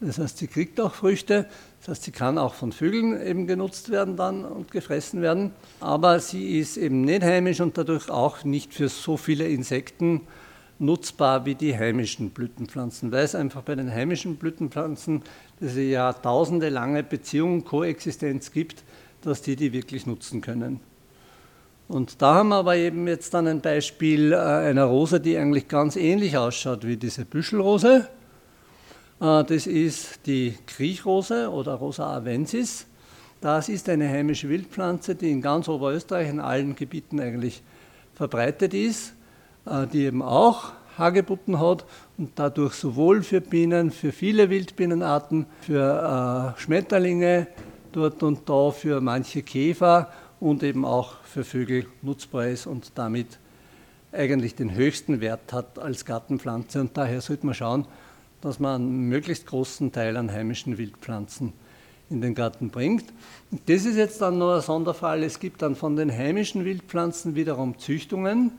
[0.00, 1.46] Das heißt, sie kriegt auch Früchte.
[1.80, 5.52] Das heißt, sie kann auch von Vögeln eben genutzt werden dann und gefressen werden.
[5.80, 10.20] Aber sie ist eben nicht heimisch und dadurch auch nicht für so viele Insekten
[10.78, 15.22] nutzbar wie die heimischen Blütenpflanzen, weil es einfach bei den heimischen Blütenpflanzen
[15.60, 18.82] diese jahrtausende lange Beziehung, Koexistenz gibt,
[19.26, 20.80] dass die die wirklich nutzen können.
[21.88, 25.68] Und da haben wir aber eben jetzt dann ein Beispiel äh, einer Rose, die eigentlich
[25.68, 28.08] ganz ähnlich ausschaut wie diese Büschelrose.
[29.20, 32.86] Äh, das ist die Kriechrose oder Rosa avensis.
[33.42, 37.62] Das ist eine heimische Wildpflanze, die in ganz Oberösterreich in allen Gebieten eigentlich
[38.14, 39.12] verbreitet ist,
[39.66, 41.84] äh, die eben auch Hagebutten hat
[42.16, 47.48] und dadurch sowohl für Bienen, für viele Wildbienenarten, für Schmetterlinge,
[47.96, 53.38] dort und da für manche Käfer und eben auch für Vögel nutzbar ist und damit
[54.12, 56.80] eigentlich den höchsten Wert hat als Gartenpflanze.
[56.80, 57.86] Und daher sollte man schauen,
[58.40, 61.52] dass man einen möglichst großen Teil an heimischen Wildpflanzen
[62.10, 63.04] in den Garten bringt.
[63.50, 65.22] Und das ist jetzt dann noch ein Sonderfall.
[65.22, 68.52] Es gibt dann von den heimischen Wildpflanzen wiederum Züchtungen.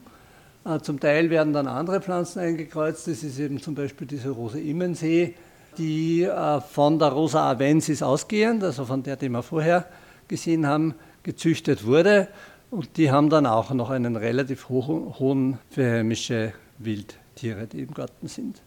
[0.66, 3.08] Äh, zum Teil werden dann andere Pflanzen eingekreuzt.
[3.08, 5.36] Das ist eben zum Beispiel diese Rose Immensee,
[5.78, 9.86] die äh, von der Rosa avensis ausgehend, also von der, die wir vorher
[10.28, 12.28] gesehen haben, gezüchtet wurde.
[12.72, 18.28] Und die haben dann auch noch einen relativ hohen, für heimische Wildtiere, die im Garten
[18.28, 18.62] sind.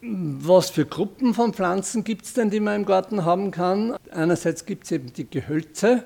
[0.00, 3.96] Was für Gruppen von Pflanzen gibt es denn, die man im Garten haben kann?
[4.10, 6.04] Einerseits gibt es eben die Gehölze,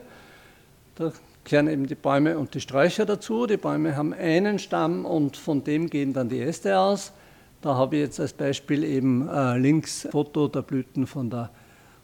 [0.94, 1.12] da
[1.44, 3.46] gehören eben die Bäume und die Sträucher dazu.
[3.46, 7.12] Die Bäume haben einen Stamm und von dem gehen dann die Äste aus.
[7.60, 11.50] Da habe ich jetzt als Beispiel eben äh, links ein Foto der Blüten von der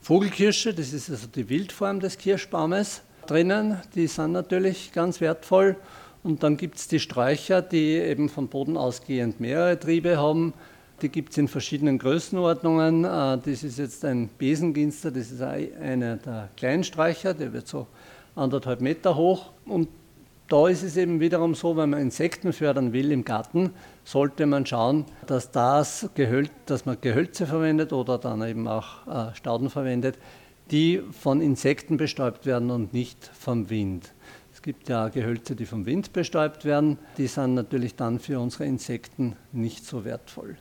[0.00, 0.74] Vogelkirsche.
[0.74, 3.80] Das ist also die Wildform des Kirschbaumes drinnen.
[3.94, 5.76] Die sind natürlich ganz wertvoll.
[6.24, 10.54] Und dann gibt es die Sträucher, die eben vom Boden ausgehend mehrere Triebe haben.
[11.02, 13.04] Die gibt es in verschiedenen Größenordnungen.
[13.04, 17.86] Äh, das ist jetzt ein Besenginster, das ist einer der Kleinsträucher, der wird so
[18.34, 19.50] anderthalb Meter hoch.
[19.66, 19.88] Und
[20.48, 23.70] da ist es eben wiederum so, wenn man Insekten fördern will im Garten,
[24.04, 29.34] sollte man schauen, dass, das Gehöl dass man Gehölze verwendet oder dann eben auch äh,
[29.34, 30.18] Stauden verwendet,
[30.70, 34.12] die von Insekten bestäubt werden und nicht vom Wind.
[34.52, 36.98] Es gibt ja Gehölze, die vom Wind bestäubt werden.
[37.18, 40.56] Die sind natürlich dann für unsere Insekten nicht so wertvoll.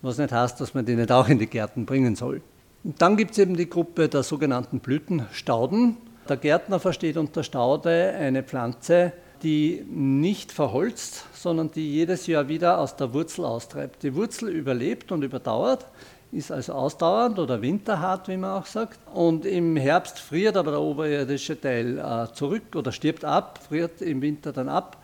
[0.00, 2.40] Was nicht heißt, dass man die nicht auch in die Gärten bringen soll.
[2.84, 5.96] Und dann gibt es eben die Gruppe der sogenannten Blütenstauden.
[6.28, 9.12] Der Gärtner versteht unter Staude eine Pflanze,
[9.42, 14.02] die nicht verholzt, sondern die jedes Jahr wieder aus der Wurzel austreibt.
[14.02, 15.86] Die Wurzel überlebt und überdauert
[16.30, 18.98] ist also ausdauernd oder winterhart, wie man auch sagt.
[19.14, 24.20] Und im Herbst friert aber der oberirdische Teil äh, zurück oder stirbt ab, friert im
[24.20, 25.02] Winter dann ab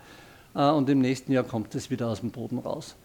[0.53, 2.95] äh, und im nächsten Jahr kommt es wieder aus dem Boden raus.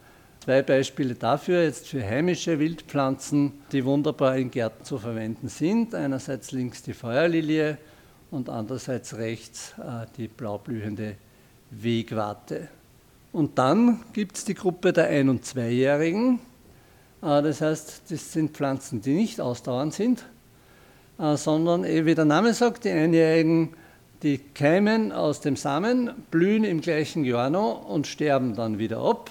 [0.44, 5.94] Zwei Beispiele dafür jetzt für heimische Wildpflanzen, die wunderbar in Gärten zu verwenden sind.
[5.94, 7.76] Einerseits links die Feuerlilie
[8.30, 11.16] und andererseits rechts äh, die blaublühende
[11.70, 12.68] Wegwarte.
[13.32, 16.40] Und dann gibt es die Gruppe der Ein- und Zweijährigen.
[17.22, 20.24] Äh, das heißt, das sind Pflanzen, die nicht ausdauernd sind,
[21.18, 23.70] äh, sondern, eh, wie der Name sagt, die Einjährigen,
[24.22, 29.30] die keimen aus dem Samen, blühen im gleichen Jahr noch und sterben dann wieder ab.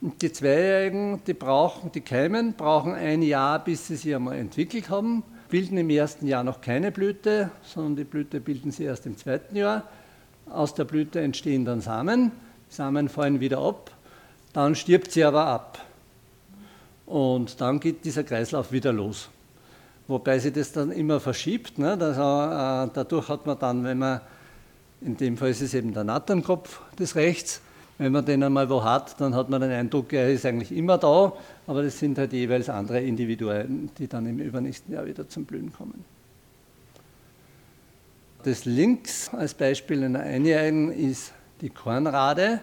[0.00, 4.88] Und die Zweijährigen, die brauchen, die keimen, brauchen ein Jahr, bis sie sich einmal entwickelt
[4.88, 9.16] haben, bilden im ersten Jahr noch keine Blüte, sondern die Blüte bilden sie erst im
[9.16, 9.84] zweiten Jahr.
[10.50, 12.32] Aus der Blüte entstehen dann Samen,
[12.70, 13.90] die Samen fallen wieder ab,
[14.52, 15.84] dann stirbt sie aber ab.
[17.06, 19.30] Und dann geht dieser Kreislauf wieder los.
[20.06, 21.78] Wobei sich das dann immer verschiebt.
[21.78, 21.92] Ne?
[21.92, 24.20] Also, äh, dadurch hat man dann, wenn man,
[25.00, 27.60] in dem Fall ist es eben der Natternkopf des Rechts,
[27.98, 30.98] wenn man den einmal wo hat, dann hat man den Eindruck, er ist eigentlich immer
[30.98, 31.32] da,
[31.66, 35.72] aber das sind halt jeweils andere Individuen, die dann im übernächsten Jahr wieder zum Blühen
[35.72, 36.04] kommen.
[38.44, 42.60] Das links als Beispiel einer Einjährigen ist die Kornrade,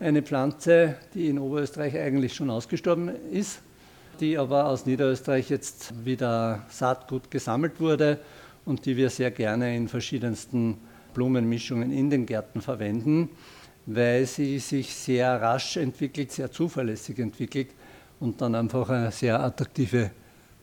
[0.00, 3.62] eine Pflanze, die in Oberösterreich eigentlich schon ausgestorben ist
[4.22, 8.20] die aber aus Niederösterreich jetzt wieder Saatgut gesammelt wurde
[8.64, 10.78] und die wir sehr gerne in verschiedensten
[11.12, 13.30] Blumenmischungen in den Gärten verwenden,
[13.86, 17.68] weil sie sich sehr rasch entwickelt, sehr zuverlässig entwickelt
[18.20, 20.10] und dann einfach eine sehr attraktive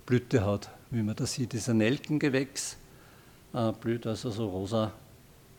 [0.05, 0.69] Blüte hat.
[0.91, 2.77] Wie man das sieht, ist ein Nelkengewächs,
[3.82, 4.91] blüht also so rosa.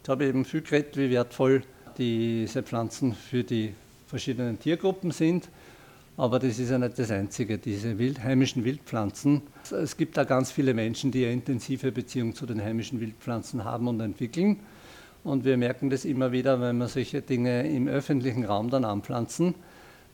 [0.03, 1.63] Ich habe eben viel geredet, wie wertvoll
[1.99, 3.75] diese Pflanzen für die
[4.07, 5.49] verschiedenen Tiergruppen sind.
[6.17, 9.43] Aber das ist ja nicht das Einzige, diese wild, heimischen Wildpflanzen.
[9.71, 13.89] Es gibt da ganz viele Menschen, die eine intensive Beziehung zu den heimischen Wildpflanzen haben
[13.89, 14.61] und entwickeln.
[15.23, 19.55] Und wir merken das immer wieder, wenn wir solche Dinge im öffentlichen Raum dann anpflanzen,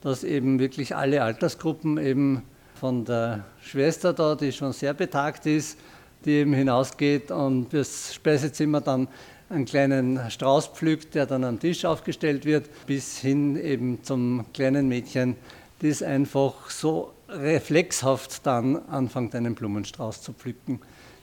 [0.01, 2.43] dass eben wirklich alle Altersgruppen eben
[2.75, 5.79] von der Schwester da, die schon sehr betagt ist,
[6.25, 9.09] die eben hinausgeht und das Speisezimmer dann
[9.49, 14.89] einen kleinen Strauß pflückt, der dann am Tisch aufgestellt wird, bis hin eben zum kleinen
[14.89, 15.37] Mädchen,
[15.83, 20.81] das einfach so reflexhaft dann anfängt, einen Blumenstrauß zu pflücken.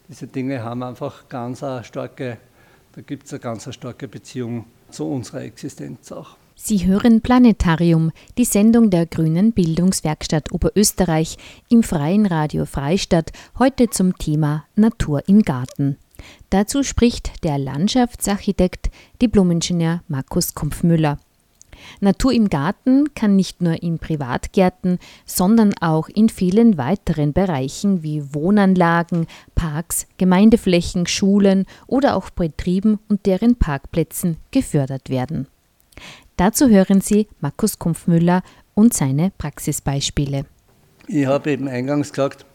[0.07, 2.37] Diese Dinge haben einfach ganz eine starke,
[2.95, 6.37] da gibt es eine ganz starke Beziehung zu unserer Existenz auch.
[6.55, 11.37] Sie hören Planetarium, die Sendung der Grünen Bildungswerkstatt Oberösterreich
[11.69, 15.97] im Freien Radio Freistadt, heute zum Thema Natur im Garten.
[16.51, 21.17] Dazu spricht der Landschaftsarchitekt, Diplomingenieur Markus Kumpfmüller.
[22.01, 28.33] Natur im Garten kann nicht nur in Privatgärten, sondern auch in vielen weiteren Bereichen wie
[28.33, 35.47] Wohnanlagen, Parks, Gemeindeflächen, Schulen oder auch Betrieben und deren Parkplätzen gefördert werden.
[36.37, 38.41] Dazu hören Sie Markus Kumpfmüller
[38.73, 40.45] und seine Praxisbeispiele.
[41.07, 42.45] Ich habe eben eingangs gesagt,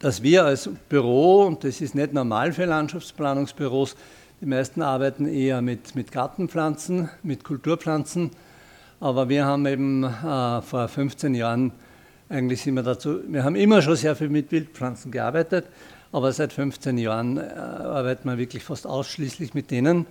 [0.00, 3.94] dass wir als Büro, und das ist nicht normal für Landschaftsplanungsbüros,
[4.40, 8.30] die meisten arbeiten eher mit, mit Gartenpflanzen, mit Kulturpflanzen,
[8.98, 11.72] aber wir haben eben äh, vor 15 Jahren
[12.30, 15.66] eigentlich wir dazu, wir haben immer schon sehr viel mit Wildpflanzen gearbeitet,
[16.12, 20.06] aber seit 15 Jahren äh, arbeiten wir wirklich fast ausschließlich mit denen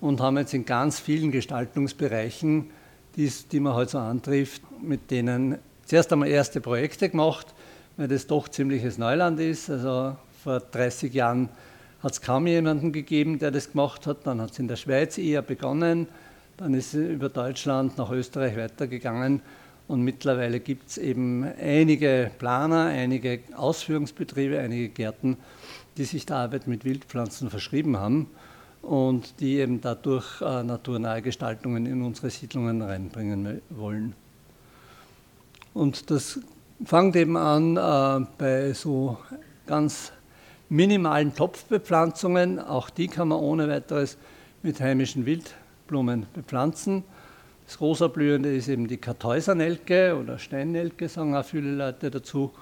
[0.00, 2.70] und haben jetzt in ganz vielen Gestaltungsbereichen,
[3.16, 7.54] die, die man halt so antrifft, mit denen zuerst einmal erste Projekte gemacht,
[7.96, 9.70] weil das doch ziemliches Neuland ist.
[9.70, 11.48] Also vor 30 Jahren
[12.04, 14.26] hat es kaum jemanden gegeben, der das gemacht hat.
[14.26, 16.06] Dann hat es in der Schweiz eher begonnen,
[16.58, 19.40] dann ist es über Deutschland nach Österreich weitergegangen
[19.88, 25.38] und mittlerweile gibt es eben einige Planer, einige Ausführungsbetriebe, einige Gärten,
[25.96, 28.28] die sich der Arbeit mit Wildpflanzen verschrieben haben
[28.82, 34.14] und die eben dadurch äh, naturnahe Gestaltungen in unsere Siedlungen reinbringen wollen.
[35.72, 36.38] Und das
[36.84, 39.18] fängt eben an äh, bei so
[39.66, 40.12] ganz
[40.74, 42.58] minimalen Topfbepflanzungen.
[42.58, 44.18] Auch die kann man ohne weiteres
[44.62, 47.04] mit heimischen Wildblumen bepflanzen.
[47.66, 52.52] Das rosablühende ist eben die Kartäusernelke oder Steinnelke, sagen auch viele Leute dazu.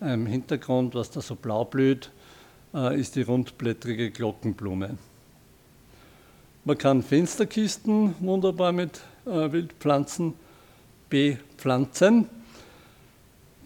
[0.00, 2.10] Im Hintergrund, was da so blau blüht,
[2.74, 4.98] äh, ist die rundblättrige Glockenblume.
[6.64, 10.34] Man kann Fensterkisten wunderbar mit äh, Wildpflanzen
[11.08, 12.28] bepflanzen.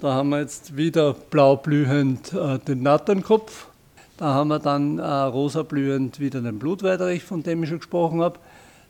[0.03, 3.69] Da haben wir jetzt wieder blaublühend äh, den Natternkopf.
[4.17, 8.41] Da haben wir dann äh, rosablühend wieder den Blutweiderich, von dem ich schon gesprochen habe.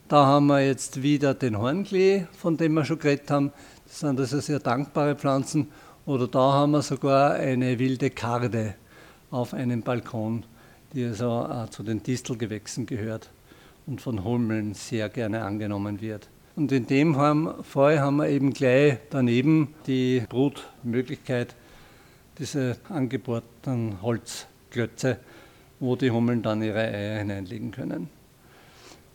[0.09, 3.53] Da haben wir jetzt wieder den Hornklee, von dem wir schon geredet haben.
[3.85, 5.69] Das sind also sehr dankbare Pflanzen.
[6.07, 8.73] Oder da haben wir sogar eine wilde Karde
[9.31, 10.45] auf einem Balkon,
[10.95, 13.29] die also äh, zu den Distelgewächsen gehört
[13.87, 16.31] und von Hummeln sehr gerne angenommen wird.
[16.55, 21.55] Und in dem Fall haben wir eben gleich daneben die Brutmöglichkeit,
[22.39, 25.19] diese angebohrten Holzklötze,
[25.81, 28.09] wo die Hummeln dann ihre Eier hineinlegen können.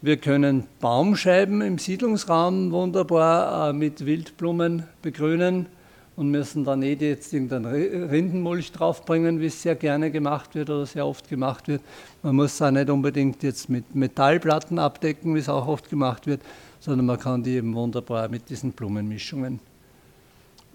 [0.02, 5.68] Wir können Baumscheiben im Siedlungsraum wunderbar äh, mit Wildblumen begrünen
[6.16, 7.66] und müssen da nicht jetzt irgendeinen
[8.10, 11.82] Rindenmulch draufbringen, wie es sehr gerne gemacht wird oder sehr oft gemacht wird.
[12.22, 16.28] Man muss es auch nicht unbedingt jetzt mit Metallplatten abdecken, wie es auch oft gemacht
[16.28, 16.42] wird,
[16.88, 19.60] sondern man kann die eben wunderbar mit diesen Blumenmischungen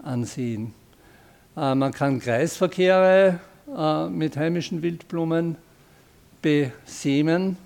[0.03, 0.75] ansehen.
[1.57, 3.39] Äh, man kann Kreisverkehre
[3.75, 5.55] äh, mit heimischen Wildblumen
[6.39, 7.57] besämen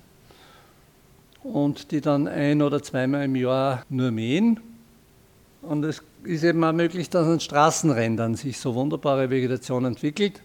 [1.43, 4.62] und die dann ein oder zweimal im Jahr nur mähen.
[5.62, 10.41] Und es ist eben auch möglich, dass an Straßenrändern sich so wunderbare Vegetation entwickelt.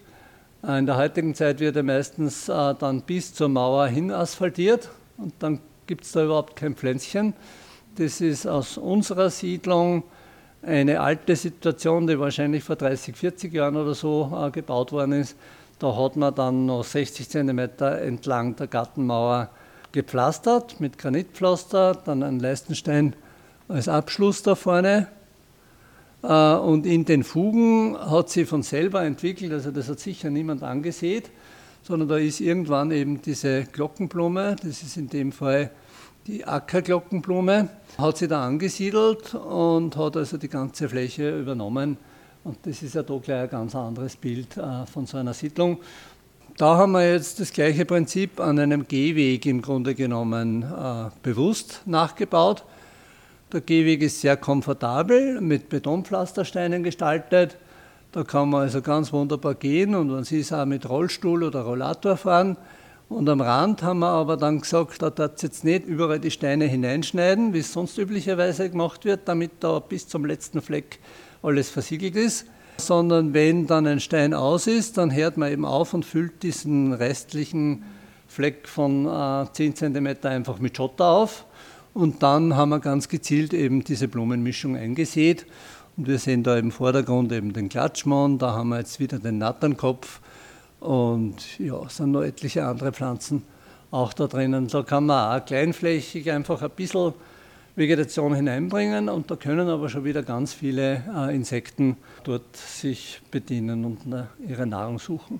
[0.61, 4.89] Äh, in der heutigen Zeit wird ja meistens äh, dann bis zur Mauer hin asphaltiert
[5.17, 7.33] und dann gibt es da überhaupt kein Pflänzchen.
[7.95, 10.03] Das ist aus unserer Siedlung
[10.63, 15.35] eine alte Situation, die wahrscheinlich vor 30, 40 Jahren oder so äh, gebaut worden ist.
[15.77, 19.49] Da hat man dann noch 60 cm entlang der Gartenmauer
[19.91, 23.15] gepflastert mit Granitpflaster, dann einen Leistenstein
[23.67, 25.07] als Abschluss da vorne
[26.23, 30.63] äh, und in den Fugen hat sie von selber entwickelt, also das hat sicher niemand
[30.63, 31.25] angesehen,
[31.83, 35.69] sondern da ist irgendwann eben diese Glockenblume, das ist in dem Fall
[36.27, 41.97] die Ackerglockenblume, hat sie da angesiedelt und hat also die ganze Fläche übernommen.
[42.43, 45.79] Und das ist ja da gleich ein ganz anderes Bild äh, von so einer Siedlung.
[46.57, 51.81] Da haben wir jetzt das gleiche Prinzip an einem Gehweg im Grunde genommen äh, bewusst
[51.85, 52.63] nachgebaut.
[53.51, 57.57] Der Gehweg ist sehr komfortabel, mit Betonpflastersteinen gestaltet.
[58.11, 62.17] Da kann man also ganz wunderbar gehen und man sieht auch mit Rollstuhl oder Rollator
[62.17, 62.57] fahren.
[63.13, 66.65] Und am Rand haben wir aber dann gesagt, da darf jetzt nicht überall die Steine
[66.65, 70.97] hineinschneiden, wie es sonst üblicherweise gemacht wird, damit da bis zum letzten Fleck
[71.43, 72.47] alles versiegelt ist,
[72.77, 76.91] sondern wenn dann ein Stein aus ist, dann hört man eben auf und füllt diesen
[76.91, 77.83] restlichen
[78.27, 81.45] Fleck von äh, 10 cm einfach mit Schotter auf.
[81.93, 85.45] Und dann haben wir ganz gezielt eben diese Blumenmischung eingesät.
[85.97, 89.37] Und wir sehen da im Vordergrund eben den Klatschmann, da haben wir jetzt wieder den
[89.37, 90.19] Natternkopf
[90.83, 93.43] und ja, es sind noch etliche andere Pflanzen
[93.89, 94.67] auch da drinnen.
[94.67, 97.13] Da kann man auch kleinflächig einfach ein bisschen
[97.75, 103.85] Vegetation hineinbringen und da können aber schon wieder ganz viele äh, Insekten dort sich bedienen
[103.85, 105.39] und äh, ihre Nahrung suchen.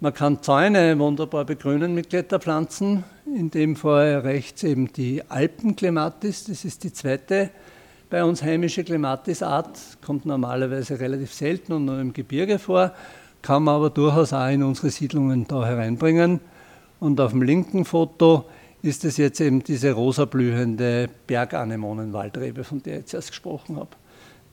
[0.00, 3.04] Man kann Zäune wunderbar begrünen mit Kletterpflanzen.
[3.26, 7.50] In dem Fall rechts eben die Alpenklematis, das ist die zweite
[8.10, 12.92] bei uns heimische Klematisart, kommt normalerweise relativ selten und nur im Gebirge vor,
[13.42, 16.40] kann man aber durchaus auch in unsere Siedlungen da hereinbringen.
[16.98, 18.44] Und auf dem linken Foto
[18.82, 23.90] ist es jetzt eben diese rosa blühende Berganemonenwaldrebe, von der ich jetzt erst gesprochen habe.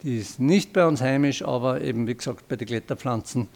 [0.03, 3.47] Die ist nicht bei uns heimisch, aber eben wie gesagt bei den Kletterpflanzen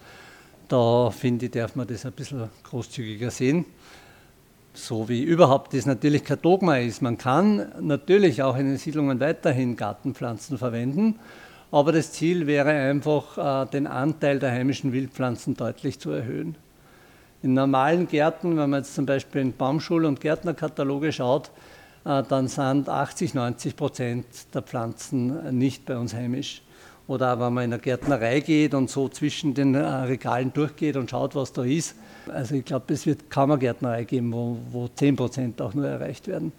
[0.72, 3.66] da finde ich, darf man das ein bisschen großzügiger sehen.
[4.74, 7.02] So wie überhaupt das natürlich kein Dogma ist.
[7.02, 11.20] Man kann natürlich auch in den Siedlungen weiterhin Gartenpflanzen verwenden,
[11.72, 16.55] aber das Ziel wäre einfach, äh, den Anteil der heimischen Wildpflanzen deutlich zu erhöhen.
[17.43, 21.49] In normalen Gärten, wenn man jetzt zum Beispiel in Baumschul- und Gärtnerkataloge schaut,
[22.05, 26.61] äh, dann sind 80, 90 Prozent der Pflanzen nicht bei uns heimisch.
[27.07, 31.09] Oder wenn man in eine Gärtnerei geht und so zwischen den äh, Regalen durchgeht und
[31.09, 31.95] schaut, was da ist.
[32.32, 35.88] Also ich glaube, es wird kaum eine Gärtnerei geben, wo, wo 10 Prozent auch nur
[35.88, 36.51] erreicht werden.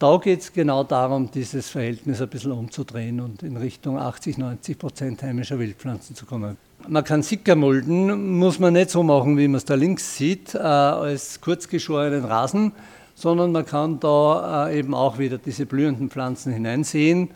[0.00, 4.78] Da geht es genau darum, dieses Verhältnis ein bisschen umzudrehen und in Richtung 80, 90
[4.78, 6.56] Prozent heimischer Wildpflanzen zu kommen.
[6.88, 10.58] Man kann Sickermulden, muss man nicht so machen, wie man es da links sieht, äh,
[10.58, 12.72] als kurzgeschorenen Rasen,
[13.14, 17.28] sondern man kann da äh, eben auch wieder diese blühenden Pflanzen hineinsehen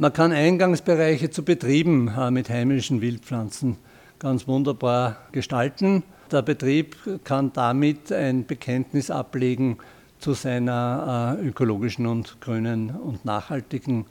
[0.00, 3.76] man kann Eingangsbereiche zu Betrieben äh, mit heimischen Wildpflanzen
[4.18, 6.04] ganz wunderbar gestalten.
[6.32, 9.76] Der Betrieb kann damit ein Bekenntnis ablegen
[10.20, 14.06] zu seiner äh, ökologischen und grünen und nachhaltigen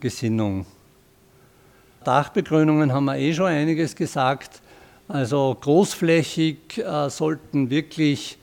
[0.00, 0.66] Gesinnung.
[2.04, 4.62] Dachbegrünungen haben wir eh schon einiges gesagt.
[5.08, 8.38] Also großflächig äh, sollten wirklich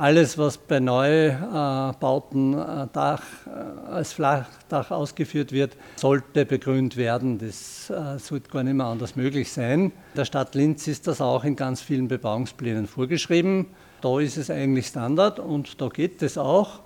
[0.00, 7.38] alles, was bei Neubauten äh, Dach, äh, als Flachdach ausgeführt wird, sollte begrünt werden.
[7.38, 9.84] Das äh, sollte gar nicht mehr anders möglich sein.
[9.84, 13.66] In der Stadt Linz ist das auch in ganz vielen Bebauungsplänen vorgeschrieben.
[14.00, 16.80] Da ist es eigentlich Standard und da geht es auch.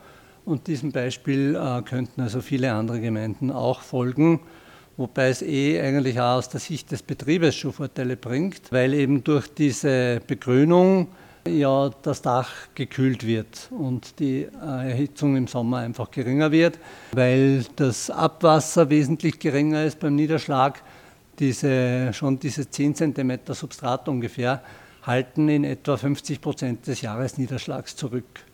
[0.44, 1.58] Und diesem Beispiel
[1.88, 4.40] könnten also viele andere Gemeinden auch folgen
[4.96, 9.24] wobei es eh eigentlich auch aus der Sicht des Betriebes schon Vorteile bringt, weil eben
[9.24, 11.08] durch diese Begrünung
[11.46, 16.78] ja das Dach gekühlt wird und die äh, Erhitzung im Sommer einfach geringer wird,
[17.12, 20.82] weil das Abwasser wesentlich geringer ist beim Niederschlag.
[21.40, 24.62] Diese, schon diese 10 cm Substrat ungefähr
[25.06, 28.44] halten in etwa 50 Prozent des Jahresniederschlags zurück.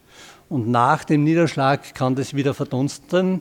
[0.48, 3.40] Und nach dem Niederschlag kann das wieder verdunsten,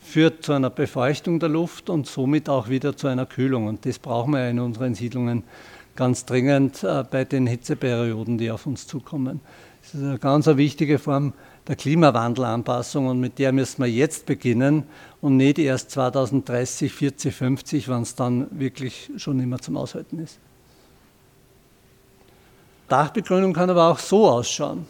[0.00, 3.66] führt zu einer Befeuchtung der Luft und somit auch wieder zu einer Kühlung.
[3.66, 5.44] Und das brauchen wir in unseren Siedlungen
[5.94, 9.40] ganz dringend äh, bei den Hitzeperioden, die auf uns zukommen.
[9.82, 11.34] Das ist eine ganz wichtige Form
[11.66, 14.84] der Klimawandelanpassung und mit der müssen wir jetzt beginnen
[15.20, 20.38] und nicht erst 2030, 40, 50, wenn es dann wirklich schon mehr zum Aushalten ist.
[22.88, 24.86] Dachbegrünung kann aber auch so ausschauen.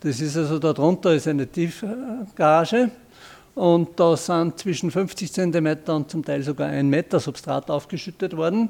[0.00, 2.90] Das ist also darunter ist eine Tiefgarage
[3.54, 8.68] und da sind zwischen 50 cm und zum Teil sogar ein Meter Substrat aufgeschüttet worden.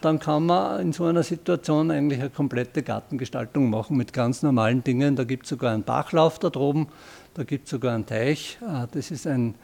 [0.00, 4.82] Dann kann man in so einer Situation eigentlich eine komplette Gartengestaltung machen mit ganz normalen
[4.82, 5.14] Dingen.
[5.14, 6.88] Da gibt es sogar einen Bachlauf da droben,
[7.34, 8.58] da gibt es sogar einen Teich.
[8.66, 9.54] Ah, das ist ein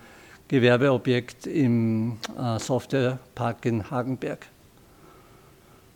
[0.47, 4.47] Gewerbeobjekt im äh, Softwarepark in Hagenberg.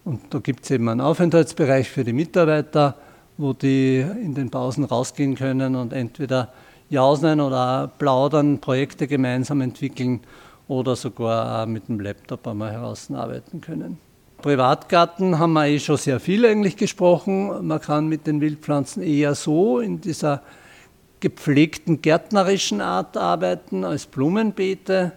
[0.04, 2.96] Und da gibt es eben einen Aufenthaltsbereich für die Mitarbeiter,
[3.38, 6.52] wo die in den Pausen rausgehen können und entweder
[6.90, 10.20] jausen oder plaudern, Projekte gemeinsam entwickeln
[10.68, 13.98] oder sogar mit dem Laptop einmal herausarbeiten können.
[14.42, 17.66] Privatgarten haben wir eh schon sehr viel eigentlich gesprochen.
[17.66, 20.42] Man kann mit den Wildpflanzen eher so in dieser
[21.20, 25.12] gepflegten gärtnerischen Art arbeiten als Blumenbeete.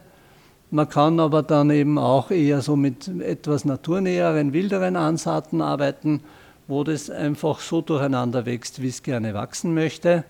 [0.71, 6.21] Man kann aber dann eben auch eher so mit etwas naturnäheren, wilderen Ansaaten arbeiten,
[6.67, 10.23] wo das einfach so durcheinander wächst, wie es gerne wachsen möchte.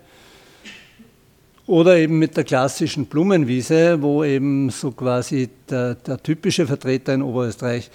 [1.67, 7.23] Oder eben mit der klassischen Blumenwiese, wo eben so quasi der, der typische Vertreter in
[7.23, 7.89] Oberösterreich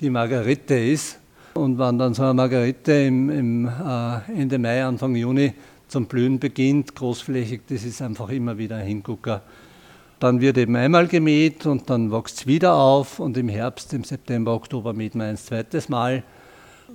[0.00, 1.18] die Margarite ist.
[1.54, 5.52] Und wenn dann so eine Margarite im, im äh, Ende Mai, Anfang Juni
[5.86, 9.42] zum Blühen beginnt, großflächig, das ist einfach immer wieder ein Hingucker.
[10.22, 14.04] Dann wird eben einmal gemäht und dann wächst es wieder auf und im Herbst, im
[14.04, 16.22] September, Oktober mäht man ein zweites Mal.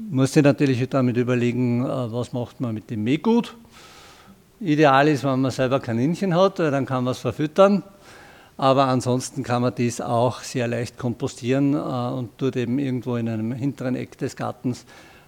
[0.10, 3.58] Muss sich natürlich damit überlegen, äh, was macht man mit dem Mähgut.
[4.62, 7.84] Ideal ist, wenn man selber Kaninchen hat, weil dann kann man es verfüttern.
[8.56, 13.28] Aber ansonsten kann man dies auch sehr leicht kompostieren äh, und dort eben irgendwo in
[13.28, 14.86] einem hinteren Eck des Gartens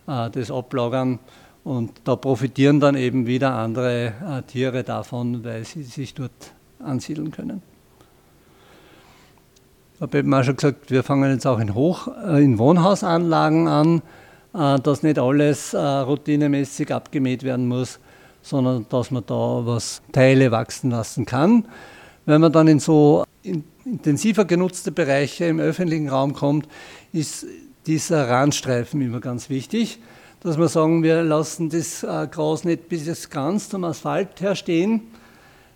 [0.08, 1.20] äh, das ablagern.
[1.66, 4.14] Und da profitieren dann eben wieder andere
[4.48, 7.62] Tiere davon, weil sie sich dort ansiedeln können.
[10.00, 13.68] Ich habe eben auch schon gesagt, wir fangen jetzt auch in, Hoch-, äh, in Wohnhausanlagen
[13.68, 14.02] an,
[14.54, 18.00] äh, dass nicht alles äh, routinemäßig abgemäht werden muss,
[18.42, 21.66] sondern dass man da was Teile wachsen lassen kann.
[22.26, 23.26] Wenn man dann in so
[23.84, 26.70] intensiver genutzte Bereiche im öffentlichen Raum kommt,
[27.12, 27.46] ist
[27.86, 30.00] dieser Randstreifen immer ganz wichtig,
[30.40, 35.02] dass wir sagen, wir lassen das Gras nicht bis ganz zum Asphalt herstehen,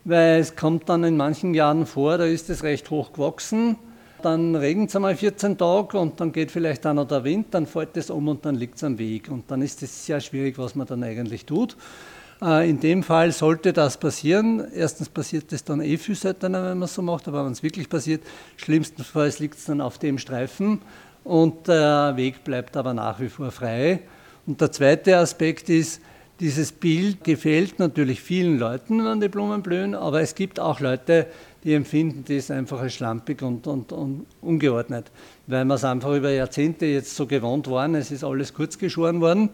[0.06, 3.76] weil es kommt dann in manchen Jahren vor, da ist es recht hoch gewachsen
[4.24, 7.66] dann regnet es einmal 14 Tage und dann geht vielleicht auch noch der Wind, dann
[7.66, 9.30] fällt es um und dann liegt es am Weg.
[9.30, 11.76] Und dann ist es sehr schwierig, was man dann eigentlich tut.
[12.42, 14.66] Äh, in dem Fall sollte das passieren.
[14.74, 17.64] Erstens passiert es dann eh viel seltener, wenn man es so macht, aber wenn es
[17.64, 18.24] wirklich passiert,
[18.58, 20.82] schlimmstenfalls liegt es dann auf dem Streifen
[21.24, 24.02] und der Weg bleibt aber nach wie vor frei.
[24.46, 26.02] Und der zweite Aspekt ist,
[26.44, 31.28] dieses Bild gefällt natürlich vielen Leuten, wenn die Blumen blühen, aber es gibt auch Leute,
[31.64, 35.10] die empfinden das einfach als schlampig und, und, und ungeordnet,
[35.48, 39.22] weil wir es einfach über Jahrzehnte jetzt so gewohnt waren, es ist alles kurz geschoren
[39.22, 39.52] worden.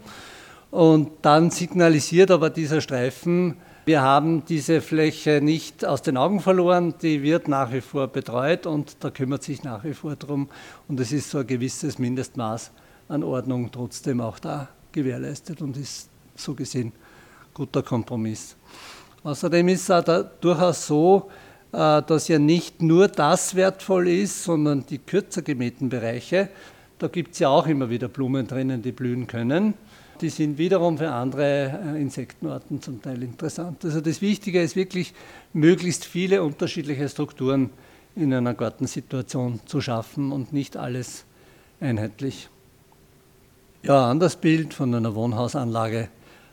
[0.72, 6.94] Und dann signalisiert aber dieser Streifen, wir haben diese Fläche nicht aus den Augen verloren,
[7.00, 10.48] die wird nach wie vor betreut und da kümmert sich nach wie vor drum.
[10.88, 12.72] Und es ist so ein gewisses Mindestmaß
[13.06, 16.09] an Ordnung trotzdem auch da gewährleistet und ist
[16.42, 16.92] so gesehen
[17.54, 18.56] guter Kompromiss.
[19.22, 21.30] Außerdem ist es auch da durchaus so,
[21.72, 26.48] äh, dass ja nicht nur das wertvoll ist, sondern die kürzer gemähten Bereiche.
[26.98, 29.74] Da gibt es ja auch immer wieder Blumen drinnen, die blühen können.
[30.20, 33.84] Die sind wiederum für andere äh, Insektenarten zum Teil interessant.
[33.84, 35.14] Also das Wichtige ist wirklich,
[35.52, 37.70] möglichst viele unterschiedliche Strukturen
[38.16, 41.24] in einer Gartensituation zu schaffen und nicht alles
[41.80, 42.48] einheitlich.
[43.82, 46.08] Ja, anderes Bild von einer Wohnhausanlage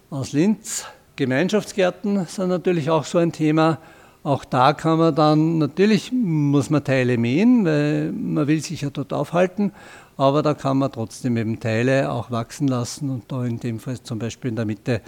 [0.09, 0.85] aus Linz.
[1.15, 3.79] Gemeinschaftsgärten sind natürlich auch so ein Thema.
[4.23, 8.89] Auch da kann man dann, natürlich muss man Teile mähen, weil man will sich ja
[8.89, 9.71] dort aufhalten,
[10.17, 14.01] aber da kann man trotzdem eben Teile auch wachsen lassen und da in dem Fall
[14.01, 15.01] zum Beispiel in der Mitte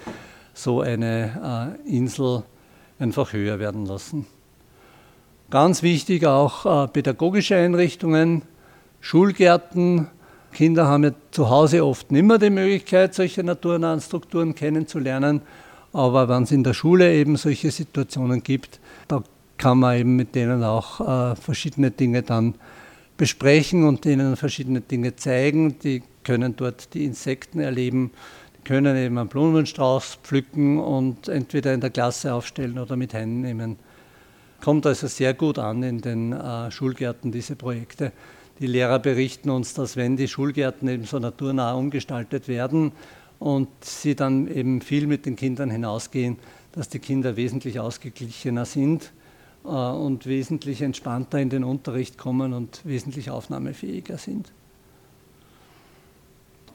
[0.54, 2.44] so eine äh, Insel
[2.98, 4.26] einfach höher werden lassen.
[5.50, 8.44] Ganz wichtig auch äh, pädagogische Einrichtungen,
[9.02, 10.08] Schulgärten.
[10.54, 15.42] Kinder haben ja zu Hause oft nicht mehr die Möglichkeit, solche naturnahen Strukturen kennenzulernen.
[15.94, 19.24] Aber wenn es in der Schule eben solche Situationen gibt, da
[19.58, 22.56] kann man eben mit denen auch äh, verschiedene Dinge dann
[23.18, 25.78] besprechen und denen verschiedene Dinge zeigen.
[25.80, 28.12] Die können dort die Insekten erleben,
[28.58, 33.42] die können eben einen Blumenstrauß pflücken und entweder in der Klasse aufstellen oder mit Händen
[33.42, 33.78] nehmen.
[34.62, 38.12] Kommt also sehr gut an in den äh, Schulgärten, diese Projekte.
[38.60, 42.92] Die Lehrer berichten uns, dass wenn die Schulgärten eben so naturnah umgestaltet werden
[43.40, 46.38] und sie dann eben viel mit den Kindern hinausgehen,
[46.74, 49.14] dass die Kinder wesentlich ausgeglichener sind
[49.64, 54.52] äh, und wesentlich entspannter in den Unterricht kommen und wesentlich aufnahmefähiger sind.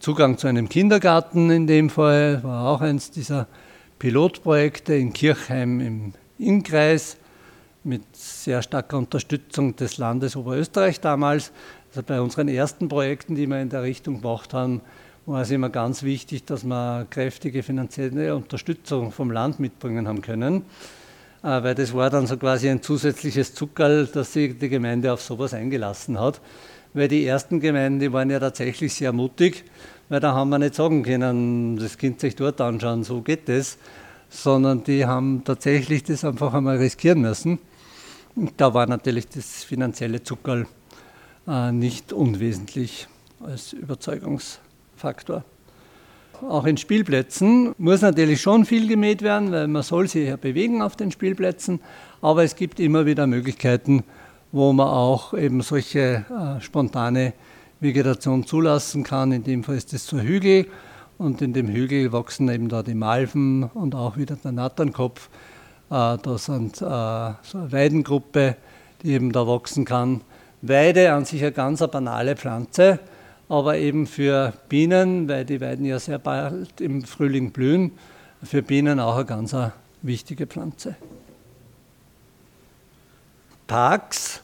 [0.01, 3.47] Zugang zu einem Kindergarten in dem Fall war auch eines dieser
[3.99, 7.16] Pilotprojekte in Kirchheim im Innkreis
[7.85, 11.53] mit sehr starker Unterstützung des Landes Oberösterreich damals.
[11.91, 14.80] Also bei unseren ersten Projekten, die wir in der Richtung gemacht haben,
[15.26, 20.62] war es immer ganz wichtig, dass wir kräftige finanzielle Unterstützung vom Land mitbringen haben können,
[21.43, 25.22] äh, weil das war dann so quasi ein zusätzliches Zuckerl, dass sich die Gemeinde auf
[25.22, 26.41] sowas eingelassen hat.
[26.93, 29.64] Weil die ersten Gemeinden, die waren ja tatsächlich sehr mutig,
[30.09, 33.78] weil da haben wir nicht sagen können, das Kind sich dort anschauen, so geht das,
[34.28, 37.59] sondern die haben tatsächlich das einfach einmal riskieren müssen.
[38.57, 40.66] Da war natürlich das finanzielle Zuckerl
[41.47, 43.07] äh, nicht unwesentlich
[43.41, 45.45] als Überzeugungsfaktor.
[46.43, 50.82] Auch in Spielplätzen muss natürlich schon viel gemäht werden, weil man soll sich ja bewegen
[50.82, 51.80] auf den Spielplätzen,
[52.20, 54.03] aber es gibt immer wieder Möglichkeiten,
[54.51, 57.35] wo man auch eben solche äh, spontane
[57.80, 59.30] Vegetation zulassen kann.
[59.30, 60.66] In dem Fall ist es so Hügel
[61.18, 65.28] und in dem Hügel wachsen eben da die Malven und auch wieder der Natternkopf.
[65.91, 68.57] Äh, da sind äh, so eine Weidengruppe,
[69.03, 70.22] die eben da wachsen kann.
[70.62, 72.99] Weide an sich eine ganz banale Pflanze,
[73.49, 77.93] aber eben für Bienen, weil die Weiden ja sehr bald im Frühling blühen,
[78.43, 79.55] für Bienen auch eine ganz
[80.03, 80.97] wichtige Pflanze.
[83.66, 84.43] Parks,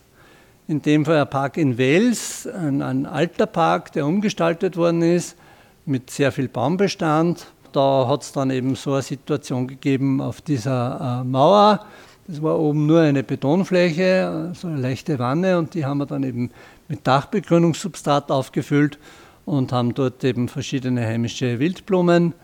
[0.68, 5.36] in dem Fall ein Park in Wels, ein, ein alter Park, der umgestaltet worden ist,
[5.84, 11.20] mit sehr viel Baumbestand, da hat es dann eben so eine Situation gegeben auf dieser
[11.22, 11.84] äh, Mauer.
[12.26, 16.22] Das war oben nur eine Betonfläche, so eine leichte Wanne und die haben wir dann
[16.22, 16.50] eben
[16.88, 18.98] mit Dachbegrünungssubstrat aufgefüllt
[19.46, 22.34] und haben dort eben verschiedene heimische Wildblumen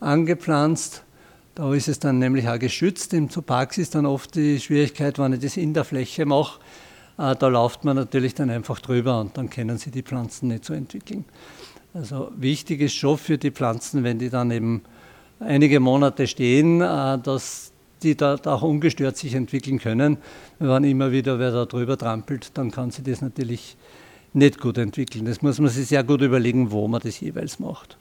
[0.00, 1.04] angepflanzt.
[1.54, 3.14] Da ist es dann nämlich auch geschützt.
[3.14, 6.58] Im Zooparks ist dann oft die Schwierigkeit, wenn ich das in der Fläche mache,
[7.18, 10.64] äh, da läuft man natürlich dann einfach drüber und dann können sie die Pflanzen nicht
[10.64, 11.24] so entwickeln.
[11.96, 14.82] Also wichtig ist schon für die Pflanzen, wenn die dann eben
[15.40, 17.72] einige Monate stehen, äh, dass
[18.02, 20.18] die da auch ungestört sich entwickeln können.
[20.58, 23.78] Wenn immer wieder wer da drüber trampelt, dann kann sich das natürlich
[24.34, 25.24] nicht gut entwickeln.
[25.24, 27.96] Das muss man sich sehr gut überlegen, wo man das jeweils macht.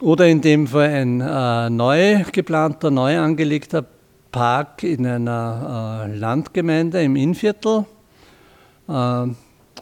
[0.00, 3.84] Oder in dem Fall ein äh, neu geplanter, neu angelegter
[4.30, 7.84] Park in einer äh, Landgemeinde im Innviertel.
[8.86, 9.26] Äh,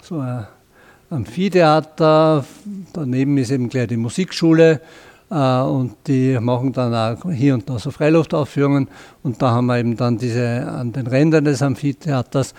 [0.00, 0.46] so ein
[1.09, 2.44] Amphitheater,
[2.92, 4.80] daneben ist eben gleich die Musikschule
[5.30, 8.88] äh, und die machen dann auch hier und da so Freiluftaufführungen
[9.22, 12.54] und da haben wir eben dann diese, an den Rändern des Amphitheaters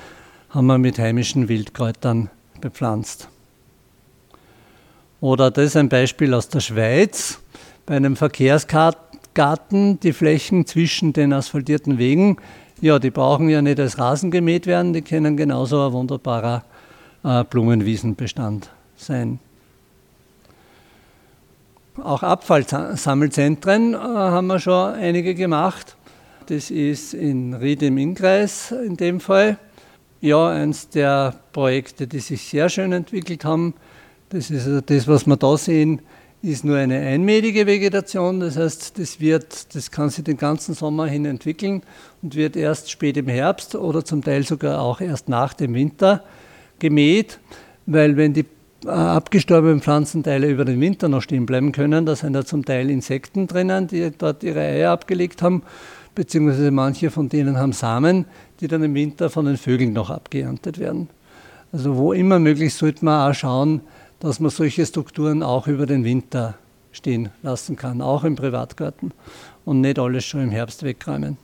[0.50, 2.30] haben wir mit heimischen Wildkräutern
[2.62, 3.28] bepflanzt.
[5.20, 7.40] Oder das ist ein Beispiel aus der Schweiz,
[7.86, 12.38] bei einem Verkehrsgarten, die Flächen zwischen den asphaltierten Wegen,
[12.80, 16.64] ja, die brauchen ja nicht als Rasen gemäht werden, die können genauso ein wunderbarer
[17.50, 19.40] Blumenwiesenbestand sein.
[22.04, 25.96] Auch Abfallsammelzentren äh, haben wir schon einige gemacht.
[26.46, 29.58] Das ist in Ried im Innkreis in dem Fall.
[30.22, 33.74] Ja, eines der Projekte, die sich sehr schön entwickelt haben.
[34.30, 36.02] Das ist also das, was wir da sehen,
[36.42, 38.40] ist nur eine einmädige Vegetation.
[38.40, 41.82] Das heißt, das, wird, das kann sich den ganzen Sommer hin entwickeln
[42.22, 46.24] und wird erst spät im Herbst oder zum Teil sogar auch erst nach dem Winter
[46.80, 47.40] gemäht,
[47.86, 48.46] weil wenn die
[48.86, 52.90] äh, abgestorbenen Pflanzenteile über den Winter noch stehen bleiben können, da sind da zum Teil
[52.90, 55.64] Insekten drinnen, die dort ihre Eier abgelegt haben,
[56.16, 58.26] beziehungsweise manche von denen haben Samen,
[58.60, 61.10] die dann im Winter von den Vögeln noch abgeerntet werden.
[61.72, 63.82] Also wo immer möglich sollte man auch schauen,
[64.20, 66.56] dass man solche Strukturen auch über den Winter
[66.92, 69.12] stehen lassen kann, auch im Privatgarten
[69.66, 71.38] und nicht alles schon im Herbst wegräumen.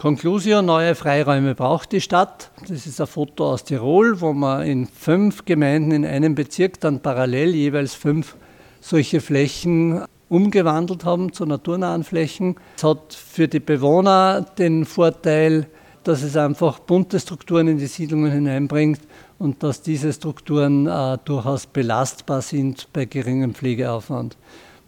[0.00, 2.50] Conclusio, neue Freiräume braucht die Stadt.
[2.66, 7.00] Das ist ein Foto aus Tirol, wo man in fünf Gemeinden in einem Bezirk dann
[7.00, 8.34] parallel jeweils fünf
[8.80, 12.56] solche Flächen umgewandelt haben zu naturnahen Flächen.
[12.78, 15.66] Es hat für die Bewohner den Vorteil,
[16.02, 19.02] dass es einfach bunte Strukturen in die Siedlungen hineinbringt
[19.38, 24.38] und dass diese Strukturen äh, durchaus belastbar sind bei geringem Pflegeaufwand.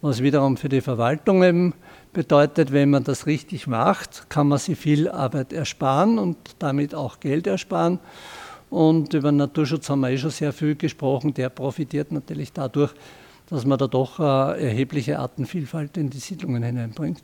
[0.00, 1.74] Was wiederum für die Verwaltung eben
[2.12, 7.20] bedeutet, wenn man das richtig macht, kann man sich viel Arbeit ersparen und damit auch
[7.20, 7.98] Geld ersparen.
[8.70, 11.34] Und über Naturschutz haben wir eh schon sehr viel gesprochen.
[11.34, 12.92] Der profitiert natürlich dadurch,
[13.48, 17.22] dass man da doch äh, erhebliche Artenvielfalt in die Siedlungen hineinbringt.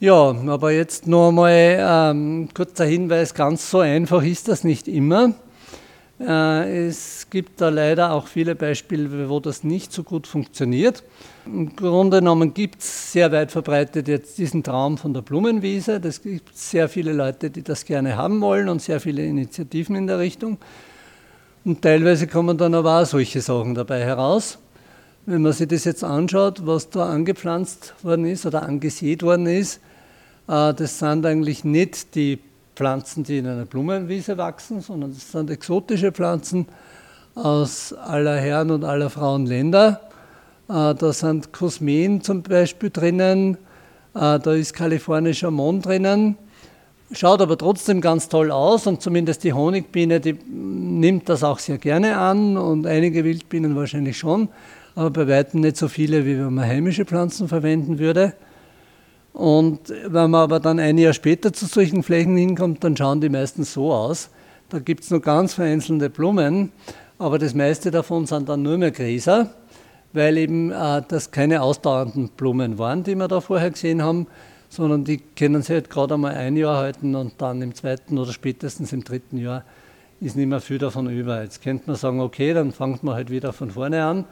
[0.00, 5.32] Ja, aber jetzt noch einmal ähm, kurzer Hinweis, ganz so einfach ist das nicht immer.
[6.26, 11.02] Äh, es gibt da leider auch viele Beispiele, wo das nicht so gut funktioniert.
[11.46, 16.00] Im Grunde genommen gibt es sehr weit verbreitet jetzt diesen Traum von der Blumenwiese.
[16.04, 20.06] Es gibt sehr viele Leute, die das gerne haben wollen und sehr viele Initiativen in
[20.06, 20.58] der Richtung.
[21.64, 24.58] Und teilweise kommen dann aber auch solche Sachen dabei heraus.
[25.26, 29.80] Wenn man sich das jetzt anschaut, was da angepflanzt worden ist oder angesät worden ist,
[30.48, 32.38] äh, das sind eigentlich nicht die
[32.82, 36.66] Pflanzen, die in einer Blumenwiese wachsen, sondern das sind exotische Pflanzen
[37.36, 40.00] aus aller Herren und aller Frauen Länder.
[40.68, 43.56] Äh, da sind Kosmen zum Beispiel drinnen,
[44.16, 46.36] äh, da ist kalifornischer Mond drinnen.
[47.12, 51.78] Schaut aber trotzdem ganz toll aus und zumindest die Honigbiene, die nimmt das auch sehr
[51.78, 54.48] gerne an und einige Wildbienen wahrscheinlich schon,
[54.96, 58.32] aber bei weitem nicht so viele, wie wenn man heimische Pflanzen verwenden würde.
[59.32, 63.28] Und wenn man aber dann ein Jahr später zu solchen Flächen hinkommt, dann schauen die
[63.28, 64.28] meistens so aus.
[64.68, 66.72] Da gibt es nur ganz vereinzelte Blumen,
[67.18, 69.50] aber das meiste davon sind dann nur mehr Gräser,
[70.12, 74.26] weil eben äh, das keine ausdauernden Blumen waren, die wir da vorher gesehen haben,
[74.68, 78.32] sondern die können sich halt gerade einmal ein Jahr halten und dann im zweiten oder
[78.32, 79.64] spätestens im dritten Jahr
[80.20, 81.42] ist nicht mehr viel davon über.
[81.42, 84.24] Jetzt könnte man sagen, okay, dann fängt man halt wieder von vorne an,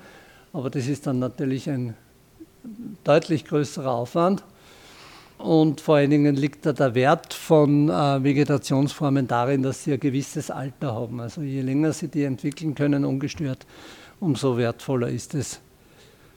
[0.53, 1.95] aber das ist dann natürlich ein
[3.05, 4.43] deutlich größerer Aufwand.
[5.43, 10.01] Und vor allen Dingen liegt da der Wert von äh, Vegetationsformen darin, dass sie ein
[10.01, 11.19] gewisses Alter haben.
[11.19, 13.65] Also je länger sie die entwickeln können, ungestört,
[14.21, 15.61] umso wertvoller ist es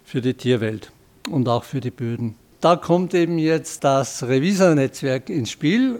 [0.06, 0.92] für die Tierwelt
[1.30, 2.36] und auch für die Böden.
[2.62, 6.00] Da kommt eben jetzt das Revisornetzwerk ins Spiel.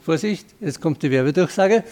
[0.00, 1.84] Vorsicht, jetzt kommt die Werbedurchsage.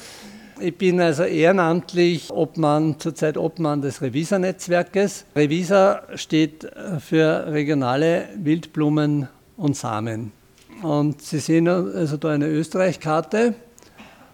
[0.59, 5.27] Ich bin also ehrenamtlich Obmann, zurzeit Obmann des Revisornetzwerkes.
[5.37, 6.67] Revisor steht
[6.99, 10.40] für regionale Wildblumen und Samen.
[10.83, 13.55] Und Sie sehen also da eine Österreich-Karte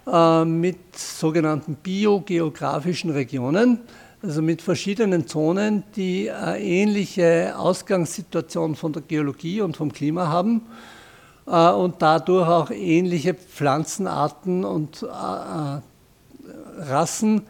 [0.07, 3.81] äh, mit sogenannten biogeografischen Regionen,
[4.23, 10.63] also mit verschiedenen Zonen, die eine ähnliche Ausgangssituation von der Geologie und vom Klima haben
[11.47, 15.81] äh, und dadurch auch ähnliche Pflanzenarten und äh, äh
[16.79, 17.43] Rassen,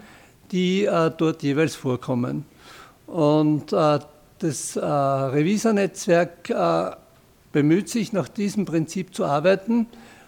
[0.52, 2.46] die äh, dort jeweils vorkommen.
[3.08, 3.98] Und äh,
[4.38, 6.50] das Revisornetzwerk
[7.56, 9.86] bemüht sich, nach diesem Prinzip zu arbeiten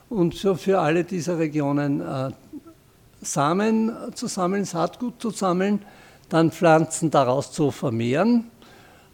[0.09, 2.31] und so für alle dieser Regionen äh,
[3.21, 5.83] Samen zu sammeln, Saatgut zu sammeln,
[6.31, 8.45] dann Pflanzen daraus zu vermehren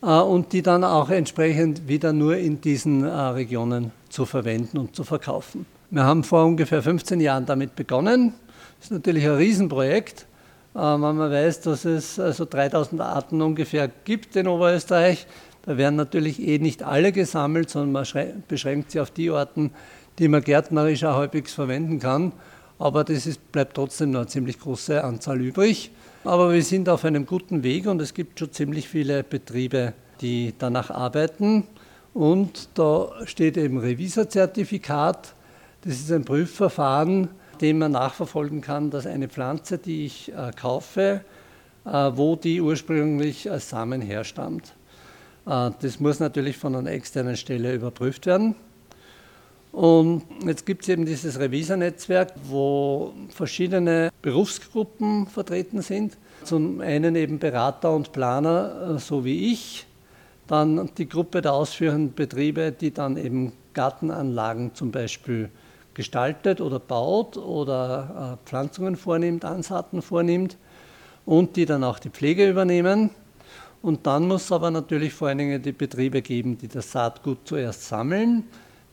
[0.01, 4.95] äh, und die dann auch entsprechend wieder nur in diesen äh, Regionen zu verwenden und
[4.95, 5.67] zu verkaufen.
[5.91, 8.33] Wir haben vor ungefähr 15 Jahren damit begonnen.
[8.79, 10.27] Das ist natürlich ein Riesenprojekt.
[10.73, 15.27] Wenn man weiß, dass es also 3000 Arten ungefähr gibt in Oberösterreich,
[15.67, 19.71] da werden natürlich eh nicht alle gesammelt, sondern man beschränkt sie auf die Orten,
[20.19, 22.33] die man gärtnerisch auch halbwegs verwenden kann.
[22.79, 25.91] Aber das ist, bleibt trotzdem noch eine ziemlich große Anzahl übrig.
[26.25, 30.55] Aber wir sind auf einem guten Weg und es gibt schon ziemlich viele Betriebe, die
[30.59, 31.65] danach arbeiten.
[32.13, 35.35] Und da steht eben Revisorzertifikat.
[35.83, 37.29] Das ist ein Prüfverfahren,
[37.61, 41.25] dem man nachverfolgen kann, dass eine Pflanze, die ich äh, kaufe,
[41.85, 44.75] äh, wo die ursprünglich als Samen herstammt.
[45.47, 48.55] Äh, das muss natürlich von einer externen Stelle überprüft werden.
[49.73, 56.17] Und jetzt gibt es eben dieses Revisornetzwerk, wo verschiedene Berufsgruppen vertreten sind.
[56.45, 59.87] Zum einen eben Berater und Planer, äh, so wie ich.
[60.47, 65.51] Dann die Gruppe der ausführenden Betriebe, die dann eben Gartenanlagen zum Beispiel
[65.95, 70.57] gestaltet oder baut oder äh, Pflanzungen vornimmt, Ansaaten vornimmt
[71.25, 73.11] und die dann auch die Pflege übernehmen.
[73.85, 77.41] Und dann muss es aber natürlich vor allen Dingen die Betriebe geben, die das Saatgut
[77.45, 78.45] zuerst sammeln,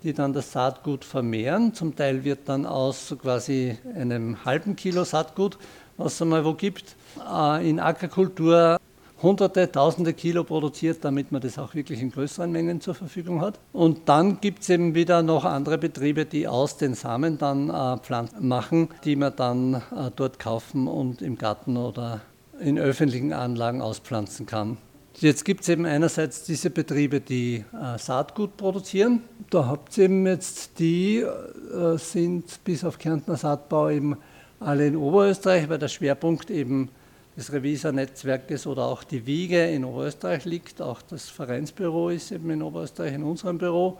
[0.03, 1.73] die dann das Saatgut vermehren.
[1.73, 5.57] Zum Teil wird dann aus quasi einem halben Kilo Saatgut,
[5.95, 8.77] was es einmal wo gibt, äh, in Ackerkultur
[9.21, 13.59] hunderte, tausende Kilo produziert, damit man das auch wirklich in größeren Mengen zur Verfügung hat.
[13.71, 17.97] Und dann gibt es eben wieder noch andere Betriebe, die aus den Samen dann äh,
[17.99, 22.19] Pflanzen machen, die man dann äh, dort kaufen und im Garten oder
[22.61, 24.77] in öffentlichen Anlagen auspflanzen kann.
[25.19, 29.21] Jetzt gibt es eben einerseits diese Betriebe, die äh, Saatgut produzieren.
[29.49, 34.17] Da habt ihr eben jetzt die, äh, sind bis auf Kärntner Saatbau eben
[34.59, 36.89] alle in Oberösterreich, weil der Schwerpunkt eben
[37.35, 40.81] des Revisa-Netzwerkes oder auch die Wiege in Oberösterreich liegt.
[40.81, 43.99] Auch das Vereinsbüro ist eben in Oberösterreich in unserem Büro.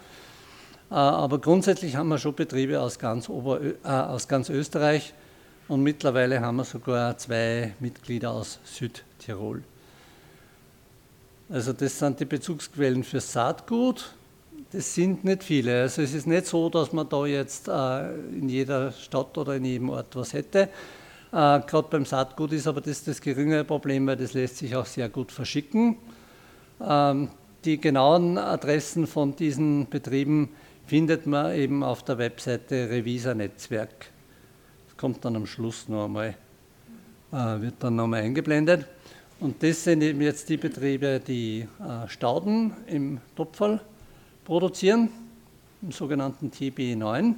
[0.90, 5.14] Äh, aber grundsätzlich haben wir schon Betriebe aus ganz, Ober, äh, aus ganz Österreich
[5.72, 9.64] und mittlerweile haben wir sogar zwei Mitglieder aus Südtirol.
[11.50, 14.14] Also das sind die Bezugsquellen für Saatgut.
[14.74, 15.84] Das sind nicht viele.
[15.84, 19.64] Also es ist nicht so, dass man da jetzt äh, in jeder Stadt oder in
[19.64, 20.64] jedem Ort was hätte.
[20.64, 20.68] Äh,
[21.32, 25.08] Gerade beim Saatgut ist aber das das geringere Problem, weil das lässt sich auch sehr
[25.08, 25.96] gut verschicken.
[26.86, 27.30] Ähm,
[27.64, 30.50] die genauen Adressen von diesen Betrieben
[30.86, 34.12] findet man eben auf der Webseite Revisa Netzwerk.
[35.02, 36.36] Kommt dann am Schluss noch einmal,
[37.32, 38.86] äh, wird dann noch einmal eingeblendet.
[39.40, 43.82] Und das sind eben jetzt die Betriebe, die äh, Stauden im Topferl
[44.46, 45.10] produzieren,
[45.82, 47.34] im sogenannten TB9.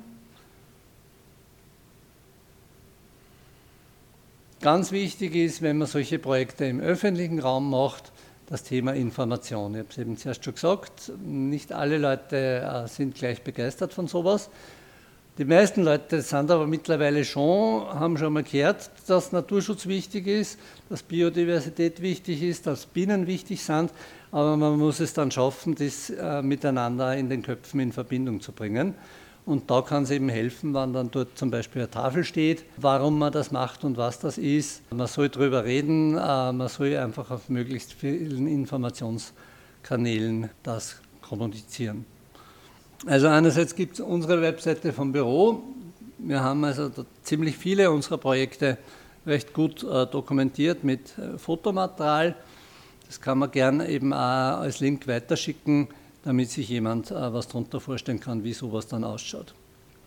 [4.59, 8.11] Ganz wichtig ist, wenn man solche Projekte im öffentlichen Raum macht,
[8.47, 9.72] das Thema Information.
[9.76, 14.07] Ich habe es eben zuerst schon gesagt, nicht alle Leute äh, sind gleich begeistert von
[14.09, 14.49] sowas.
[15.39, 20.59] Die meisten Leute sind aber mittlerweile schon, haben schon mal gehört, dass Naturschutz wichtig ist,
[20.89, 23.91] dass Biodiversität wichtig ist, dass Bienen wichtig sind,
[24.31, 28.51] aber man muss es dann schaffen, das äh, miteinander in den Köpfen in Verbindung zu
[28.51, 28.93] bringen.
[29.47, 33.17] Und da kann es eben helfen, wenn dann dort zum Beispiel eine Tafel steht, warum
[33.17, 34.84] man das macht und was das ist.
[34.91, 42.12] Man soll darüber reden, äh, man soll einfach auf möglichst vielen Informationskanälen das kommunizieren.
[43.06, 45.64] Also einerseits gibt es unsere Webseite vom Büro.
[46.20, 46.89] Wir haben also
[47.22, 48.78] ziemlich viele unserer Projekte
[49.26, 52.36] recht gut äh, dokumentiert mit äh, Fotomaterial.
[53.08, 55.89] Das kann man gerne eben auch als Link weiterschicken
[56.24, 59.54] damit sich jemand äh, was darunter vorstellen kann, wie sowas dann ausschaut.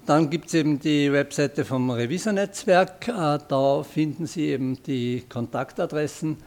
[0.06, 3.08] Dann gibt es eben die Webseite vom Revisor-Netzwerk.
[3.08, 6.38] Äh, da finden Sie eben die Kontaktadressen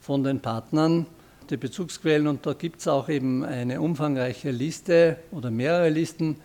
[0.00, 1.06] von den Partnern,
[1.50, 6.36] die Bezugsquellen und da gibt es auch eben eine umfangreiche Liste oder mehrere Listen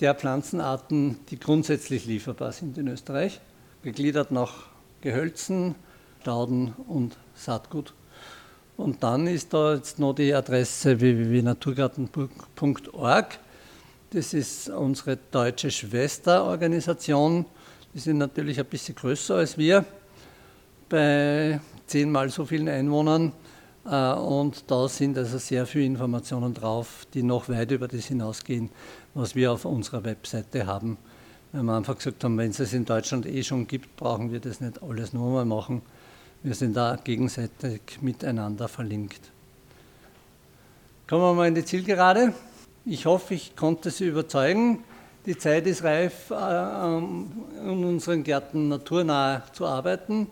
[0.00, 3.40] der Pflanzenarten, die grundsätzlich lieferbar sind in Österreich,
[3.82, 4.66] gegliedert nach
[5.00, 5.74] Gehölzen,
[6.20, 7.94] Stauden und Saatgut.
[8.76, 13.38] Und dann ist da jetzt noch die Adresse www.naturgarten.org.
[14.10, 17.46] Das ist unsere deutsche Schwesterorganisation.
[17.94, 19.86] Die sind natürlich ein bisschen größer als wir,
[20.88, 23.32] bei zehnmal so vielen Einwohnern.
[23.84, 28.70] Äh, und da sind also sehr viele Informationen drauf, die noch weit über das hinausgehen,
[29.14, 30.98] was wir auf unserer Webseite haben.
[31.52, 34.40] Weil wir einfach gesagt haben, wenn es es in Deutschland eh schon gibt, brauchen wir
[34.40, 35.82] das nicht alles nur mal machen.
[36.42, 39.30] Wir sind da gegenseitig miteinander verlinkt.
[41.08, 42.32] Kommen wir mal in die Zielgerade.
[42.84, 44.82] Ich hoffe, ich konnte Sie überzeugen.
[45.26, 50.26] Die Zeit ist reif, äh, in unseren Gärten naturnah zu arbeiten.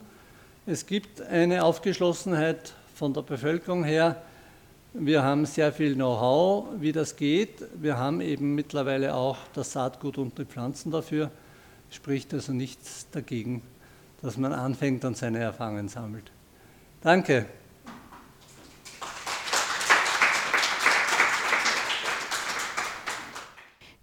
[0.66, 4.22] Es gibt eine Aufgeschlossenheit von der Bevölkerung her.
[4.92, 7.64] Wir haben sehr viel Know-how, wie das geht.
[7.80, 11.30] Wir haben eben mittlerweile auch das Saatgut und die Pflanzen dafür.
[11.88, 13.62] Spricht also nichts dagegen,
[14.20, 16.30] dass man anfängt und seine Erfahrungen sammelt.
[17.00, 17.46] Danke.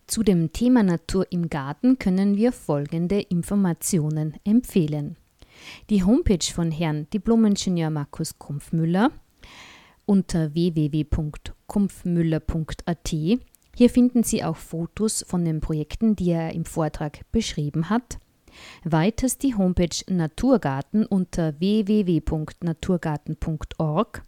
[0.08, 5.18] Zu dem Thema Natur im Garten können wir folgende Informationen empfehlen.
[5.90, 9.12] Die Homepage von Herrn Diplomingenieur Markus Kumpfmüller
[10.06, 13.10] unter www.kumpfmüller.at.
[13.10, 18.20] Hier finden Sie auch Fotos von den Projekten, die er im Vortrag beschrieben hat
[18.84, 24.24] Weiters die Homepage Naturgarten unter www.naturgarten.org.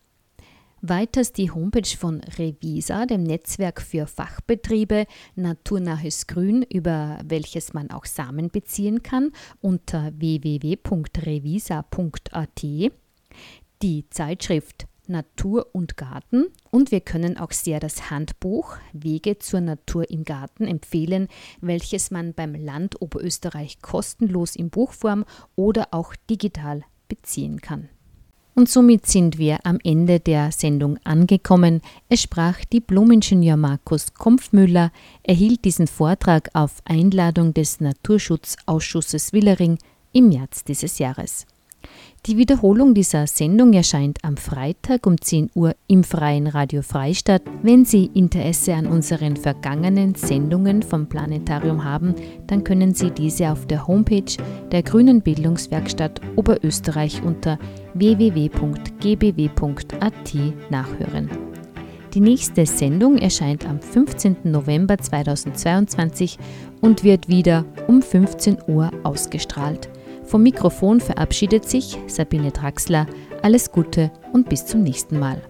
[0.82, 8.06] Weiters die Homepage von Revisa, dem Netzwerk für Fachbetriebe Naturnahes Grün, über welches man auch
[8.06, 10.82] Samen beziehen kann, unter www.revisa.at.
[13.82, 20.10] Die Zeitschrift Natur und Garten und wir können auch sehr das Handbuch Wege zur Natur
[20.10, 21.28] im Garten empfehlen,
[21.60, 25.26] welches man beim Land Oberösterreich kostenlos in Buchform
[25.58, 27.90] oder auch digital beziehen kann.
[28.60, 31.80] Und somit sind wir am Ende der Sendung angekommen.
[32.10, 34.92] Es sprach Diplomingenieur Markus Kompfmüller,
[35.24, 39.78] erhielt diesen Vortrag auf Einladung des Naturschutzausschusses Willering
[40.12, 41.46] im März dieses Jahres.
[42.26, 47.44] Die Wiederholung dieser Sendung erscheint am Freitag um 10 Uhr im Freien Radio Freistadt.
[47.64, 52.14] Wenn Sie Interesse an unseren vergangenen Sendungen vom Planetarium haben,
[52.48, 54.36] dann können Sie diese auf der Homepage
[54.70, 57.58] der Grünen Bildungswerkstatt Oberösterreich unter
[57.94, 59.60] www.gbw.at
[60.70, 61.30] nachhören.
[62.14, 64.38] Die nächste Sendung erscheint am 15.
[64.44, 66.38] November 2022
[66.82, 69.90] und wird wieder um 15 Uhr ausgestrahlt.
[70.24, 73.06] Vom Mikrofon verabschiedet sich Sabine Draxler.
[73.42, 75.42] Alles Gute und bis zum nächsten Mal.